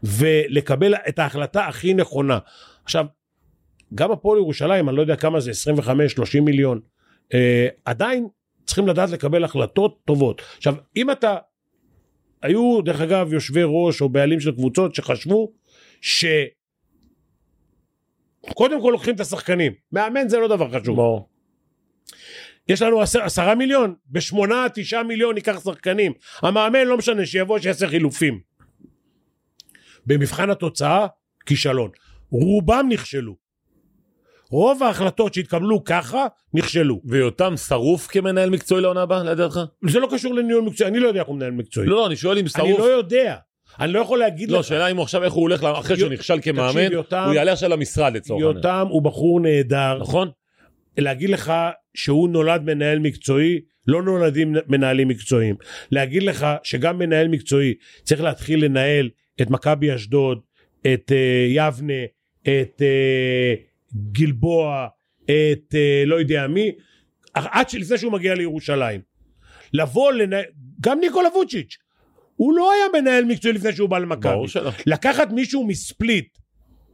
[0.03, 2.39] ולקבל את ההחלטה הכי נכונה.
[2.83, 3.05] עכשיו,
[3.93, 6.79] גם הפועל ירושלים, אני לא יודע כמה זה, 25-30 מיליון,
[7.33, 8.27] אה, עדיין
[8.65, 10.41] צריכים לדעת לקבל החלטות טובות.
[10.57, 11.37] עכשיו, אם אתה
[12.41, 15.51] היו דרך אגב יושבי ראש או בעלים של קבוצות שחשבו
[16.01, 16.25] ש...
[18.53, 20.95] קודם כל לוקחים את השחקנים, מאמן זה לא דבר חשוב.
[20.95, 21.29] ברור.
[22.67, 26.13] יש לנו עשר, עשרה מיליון, בשמונה תשעה מיליון ניקח שחקנים.
[26.41, 28.39] המאמן לא משנה, שיבוא שיעשה חילופים.
[30.05, 31.07] במבחן התוצאה,
[31.45, 31.89] כישלון.
[32.29, 33.44] רובם נכשלו.
[34.55, 37.01] רוב ההחלטות שהתקבלו ככה, נכשלו.
[37.05, 39.59] ויותם שרוף כמנהל מקצועי לעונה הבאה, לדעתך?
[39.89, 41.87] זה לא קשור לניהול מקצועי, אני לא יודע איך הוא מנהל מקצועי.
[41.87, 42.79] לא, לא, אני שואל אם אני שרוף...
[42.79, 43.35] לא יודע.
[43.79, 44.65] אני לא יכול להגיד לא, לך.
[44.65, 47.69] שאלה אם עכשיו איך הוא הולך, אחרי שהוא יו- נכשל כמאמן, יותם- הוא יעלה עכשיו
[47.69, 48.57] למשרד לצורך העניין.
[48.57, 49.97] יותם הוא בחור נהדר.
[50.01, 50.29] נכון?
[50.97, 51.53] להגיד לך
[51.93, 55.55] שהוא נולד מנהל מקצועי, לא נולדים מנהלים מקצועיים.
[55.91, 59.09] להגיד לך שגם מנהל מקצועי צריך להתחיל לנהל
[59.41, 60.39] את מכבי אשדוד,
[60.93, 61.13] את uh,
[61.55, 62.03] יבנה,
[62.41, 63.74] את uh,
[64.11, 64.87] גלבוע,
[65.23, 66.71] את uh, לא יודע מי,
[67.33, 69.01] עד שלפני שהוא מגיע לירושלים.
[69.73, 70.43] לבוא לנהל,
[70.81, 71.77] גם ניקולה ווצ'יץ',
[72.35, 74.33] הוא לא היה מנהל מקצועי לפני שהוא בא למכבי.
[74.85, 76.37] לקחת מישהו מספליט,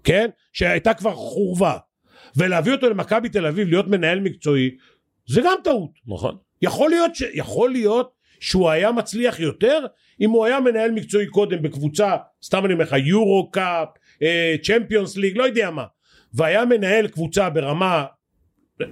[0.04, 0.30] כן?
[0.54, 1.78] שהייתה כבר חורבה,
[2.36, 4.70] ולהביא אותו למכבי תל אביב להיות מנהל מקצועי,
[5.28, 5.92] זה גם טעות.
[6.08, 6.38] נכון.
[6.62, 7.24] יכול להיות, ש...
[7.34, 9.86] יכול להיות שהוא היה מצליח יותר
[10.22, 13.88] אם הוא היה מנהל מקצועי קודם בקבוצה, סתם אני אומר לך, יורו קאפ,
[14.64, 15.86] צ'מפיונס ליג, לא יודע מה,
[16.34, 18.06] והיה מנהל קבוצה ברמה,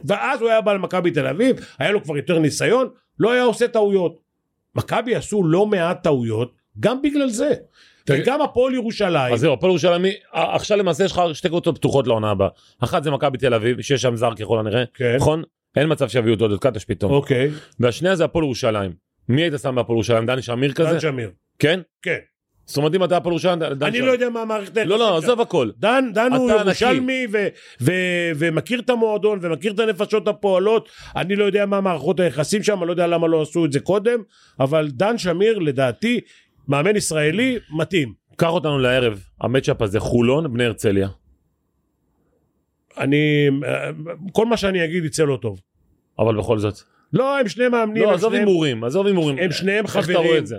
[0.05, 2.87] ואז הוא היה בא למכבי תל אביב, היה לו כבר יותר ניסיון,
[3.19, 4.19] לא היה עושה טעויות.
[4.75, 7.53] מכבי עשו לא מעט טעויות, גם בגלל זה.
[8.09, 12.31] וגם הפועל ירושלים, אז זהו, הפועל ירושלים, עכשיו למעשה יש לך שתי קבוצות פתוחות לעונה
[12.31, 12.49] הבאה.
[12.79, 15.15] אחת זה מכבי תל אביב, שיש שם זר ככל הנראה, כן.
[15.15, 15.43] נכון?
[15.75, 17.11] אין מצב שיביאו אותו עוד קטש פתאום.
[17.11, 18.91] אוקיי, והשנייה זה הפועל ירושלים.
[19.29, 20.25] מי היית שם בהפועל ירושלים?
[20.25, 20.91] דני שמיר כזה?
[20.91, 21.79] דן שמיר, כן?
[22.01, 22.17] כן.
[22.69, 23.17] זאת אומרת אם אתה
[23.73, 24.01] דן אני.
[24.01, 25.25] לא יודע מה המערכת לא, לא, היחסים שם.
[25.25, 25.69] עזוב הכל.
[25.77, 26.51] דן, דן הוא.
[26.51, 27.27] ירושלמי
[28.35, 32.87] ומכיר את המועדון ומכיר את הנפשות הפועלות אני לא יודע מה מערכות היחסים שם אני
[32.87, 34.19] לא יודע למה לא עשו את זה קודם
[34.59, 36.19] אבל דן שמיר לדעתי
[36.67, 41.07] מאמן ישראלי מתאים קח אותנו לערב, המצ'אפ הזה, חולון, בני הרצליה.
[42.97, 43.49] אני
[44.31, 45.61] כל מה שאני אגיד יצא לא טוב
[46.19, 46.73] אבל בכל זאת.
[47.13, 49.37] לא הם שני מאמנים לא, עזוב הימורים, עזוב הימורים.
[49.39, 50.27] הם שניהם איך אתה חברים.
[50.27, 50.55] רואה את זה?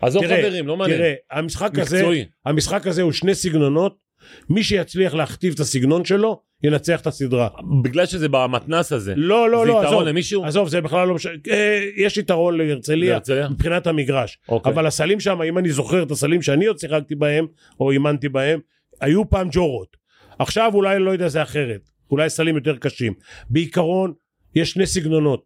[0.00, 0.98] עזוב תראה, חברים, לא מעניין.
[0.98, 2.04] תראה המשחק הזה.
[2.46, 4.04] המשחק הזה הוא שני סגנונות
[4.50, 7.48] מי שיצליח להכתיב את הסגנון שלו ינצח את הסדרה
[7.82, 9.14] בגלל שזה במתנס הזה.
[9.16, 10.44] לא לא זה לא יתרון עזוב למישהו?
[10.44, 13.18] עזוב זה בכלל לא משנה אה, יש יתרון להרצליה?
[13.50, 14.72] מבחינת המגרש אוקיי.
[14.72, 17.46] אבל הסלים שם אם אני זוכר את הסלים שאני עוד שיחקתי בהם
[17.80, 18.60] או אימנתי בהם
[19.00, 19.96] היו פעם ג'ורות
[20.38, 21.80] עכשיו אולי לא יודע זה אחרת
[22.10, 23.12] אולי סלים יותר קשים
[23.50, 24.12] בעיקרון
[24.54, 25.44] יש שני סגנונות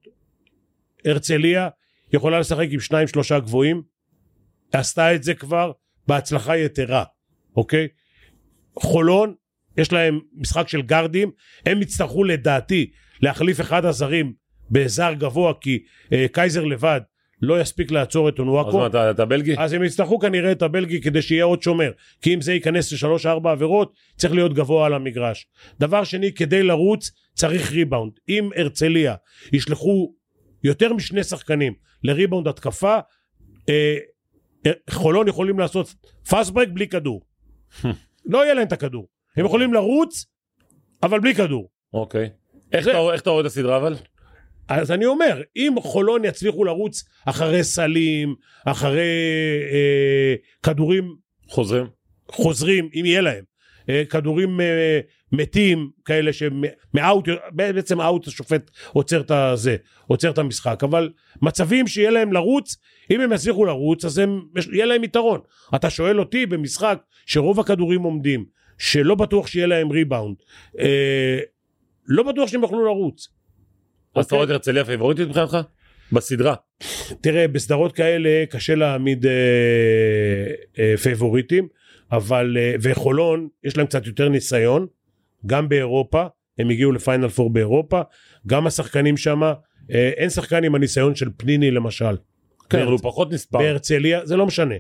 [1.04, 1.68] הרצליה
[2.12, 3.82] יכולה לשחק עם שניים שלושה גבוהים
[4.72, 5.72] עשתה את זה כבר
[6.08, 7.04] בהצלחה יתרה,
[7.56, 7.88] אוקיי?
[8.78, 9.34] חולון,
[9.76, 11.30] יש להם משחק של גרדים,
[11.66, 12.90] הם יצטרכו לדעתי
[13.20, 14.32] להחליף אחד הזרים
[14.70, 15.78] בזר גבוה, כי
[16.12, 17.00] אה, קייזר לבד
[17.42, 18.78] לא יספיק לעצור את אז אונואקו.
[18.78, 19.54] מה, אתה אתה בלגי?
[19.58, 21.90] אז הם יצטרכו כנראה את הבלגי כדי שיהיה עוד שומר
[22.22, 25.46] כי אם זה ייכנס לשלוש ארבע עבירות צריך להיות גבוה על המגרש
[25.80, 29.14] דבר שני כדי לרוץ צריך ריבאונד אם הרצליה
[29.52, 30.12] ישלחו
[30.64, 31.72] יותר משני שחקנים
[32.04, 32.98] לריבאונד התקפה
[33.68, 33.96] אה,
[34.90, 35.94] חולון יכולים לעשות
[36.30, 37.22] פאסט ברק בלי כדור
[38.32, 40.26] לא יהיה להם את הכדור הם יכולים לרוץ
[41.02, 42.30] אבל בלי כדור אוקיי.
[42.72, 42.96] איך אתה
[43.30, 43.94] רואה- את הסדרה אבל?
[44.68, 48.34] אז אני אומר, אם חולון יצליחו לרוץ אחרי סלים,
[48.66, 49.00] אחרי
[49.72, 51.16] אה, כדורים
[51.48, 51.86] חוזרים?
[52.30, 53.44] חוזרים, אם יהיה להם,
[54.10, 55.00] כדורים אה,
[55.32, 59.76] מתים כאלה שמאאוט, בעצם אאוט השופט עוצר את הזה,
[60.06, 61.10] עוצר את המשחק, אבל
[61.42, 62.76] מצבים שיהיה להם לרוץ,
[63.10, 64.40] אם הם יצליחו לרוץ אז הם,
[64.72, 65.40] יהיה להם יתרון.
[65.74, 68.44] אתה שואל אותי במשחק שרוב הכדורים עומדים,
[68.78, 70.36] שלא בטוח שיהיה להם ריבאונד,
[70.80, 71.38] אה,
[72.06, 73.28] לא בטוח שהם יוכלו לרוץ.
[74.14, 74.56] אז אתה רואה אוקיי?
[74.56, 75.58] את הרצליה פייבוריטית מבחינתך?
[76.12, 76.54] בסדרה.
[77.20, 79.32] תראה, בסדרות כאלה קשה להעמיד אה,
[80.78, 81.68] אה, פייבוריטים,
[82.12, 84.86] אבל, אה, וחולון, יש להם קצת יותר ניסיון,
[85.46, 86.26] גם באירופה,
[86.58, 88.00] הם הגיעו לפיינל פור באירופה,
[88.46, 92.16] גם השחקנים שם, אה, אין שחקן עם הניסיון של פניני למשל.
[92.70, 93.58] כן, אבל הוא פחות נספר.
[93.58, 94.74] בהרצליה, זה לא משנה.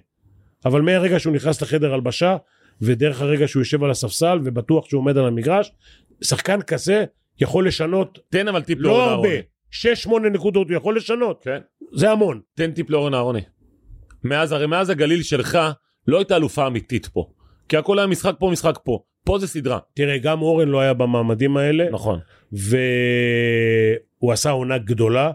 [0.64, 2.36] אבל מהרגע שהוא נכנס לחדר הלבשה,
[2.82, 5.72] ודרך הרגע שהוא יושב על הספסל, ובטוח שהוא עומד על המגרש,
[6.24, 7.04] שחקן כזה
[7.40, 10.28] יכול לשנות, תן אבל טיפ לא לאורן הרבה, אהרוני.
[10.28, 11.58] 6-8 נקודות הוא יכול לשנות, כן.
[11.92, 12.40] זה המון.
[12.54, 13.40] תן טיפ לאורן אהרוני.
[14.24, 15.58] מאז, הרי מאז הגליל שלך
[16.08, 17.30] לא הייתה אלופה אמיתית פה.
[17.68, 19.02] כי הכל היה משחק פה, משחק פה.
[19.24, 19.78] פה זה סדרה.
[19.94, 22.18] תראה, גם אורן לא היה במעמדים האלה, נכון.
[22.52, 25.30] והוא עשה עונה גדולה.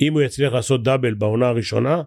[0.00, 2.02] אם הוא יצליח לעשות דאבל בעונה הראשונה,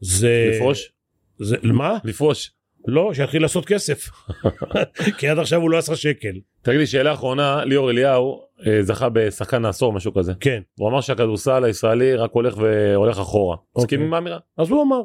[0.00, 0.50] זה...
[0.54, 0.92] לפרוש?
[1.38, 1.56] זה...
[1.62, 1.98] מה?
[2.04, 2.50] לפרוש.
[2.86, 4.10] לא, שיתחיל לעשות כסף.
[5.18, 6.32] כי עד עכשיו הוא לא עשה שקל.
[6.62, 10.32] תגיד לי, שאלה אחרונה, ליאור אליהו אה, זכה בשחקן העשור, משהו כזה.
[10.40, 10.60] כן.
[10.74, 13.56] הוא אמר שהכדורסל הישראלי רק הולך והולך אחורה.
[13.56, 13.84] אוקיי.
[13.84, 14.38] מסכים עם האמירה?
[14.58, 15.02] אז הוא אמר,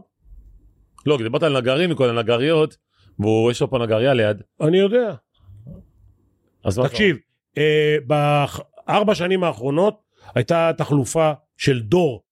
[1.06, 2.78] לא, כי דיברת על נגרים מקודם, נגריות,
[3.20, 4.41] והוא יש לו פה נגריה ליד.
[4.62, 5.14] אני יודע.
[6.64, 7.18] אז מה תקשיב,
[7.58, 10.01] אה, בארבע שנים האחרונות
[10.36, 12.24] הייתה תחלופה של דור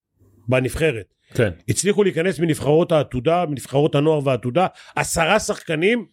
[0.47, 1.13] בנבחרת.
[1.33, 1.49] כן.
[1.69, 6.05] הצליחו להיכנס מנבחרות העתודה, מנבחרות הנוער והעתודה, עשרה שחקנים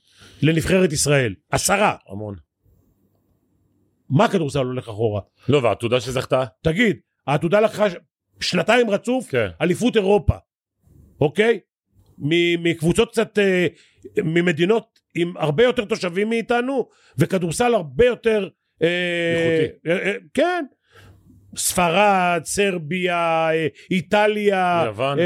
[0.43, 1.35] לנבחרת ישראל.
[1.51, 1.97] עשרה.
[2.09, 2.35] המון.
[4.11, 5.21] מה הכדורסל הולך אחורה?
[5.49, 6.45] לא, והעתודה שזכתה?
[6.63, 6.97] תגיד,
[7.27, 7.87] העתודה לקחה
[8.41, 9.49] שנתיים רצוף כן.
[9.61, 10.35] אליפות אירופה,
[11.21, 11.61] אוקיי?
[12.21, 13.67] מקבוצות קצת, אה,
[14.25, 18.49] ממדינות עם הרבה יותר תושבים מאיתנו, וכדורסל הרבה יותר...
[18.83, 18.89] אה,
[19.87, 19.91] איכותי.
[19.91, 20.65] אה, כן.
[21.57, 23.49] ספרד, סרביה,
[23.91, 25.19] איטליה, יוון.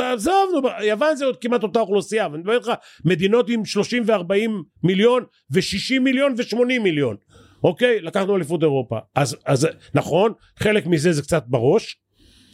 [0.00, 2.72] עזוב, יוון זה עוד כמעט אותה אוכלוסייה, אבל אני מדבר איתך,
[3.04, 4.50] מדינות עם 30 ו-40
[4.82, 7.16] מיליון ו-60 מיליון ו-80 מיליון,
[7.64, 8.00] אוקיי?
[8.00, 8.98] לקחנו אליפות אירופה.
[9.14, 11.96] אז, אז נכון, חלק מזה זה קצת בראש,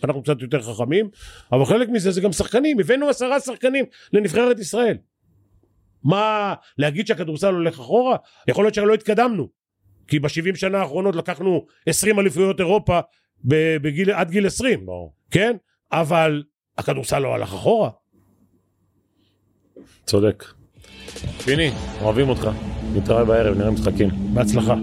[0.05, 1.09] אנחנו קצת יותר חכמים,
[1.53, 4.97] אבל חלק מזה זה גם שחקנים, הבאנו עשרה שחקנים לנבחרת ישראל.
[6.05, 8.16] מה, להגיד שהכדורסל הולך אחורה?
[8.49, 9.49] יכול להיות שלא התקדמנו,
[10.09, 13.01] כי ב-70 שנה האחרונות לקחנו 20 אליפויות אירופה
[13.45, 15.14] בגיל, עד גיל 20, ברור.
[15.30, 15.57] כן?
[15.92, 16.42] אבל
[16.78, 17.90] הכדורסל לא הלך אחורה.
[20.07, 20.45] צודק.
[21.45, 21.70] פיני,
[22.01, 22.49] אוהבים אותך.
[22.95, 24.09] נתראה בערב, נראה משחקים.
[24.34, 24.74] בהצלחה.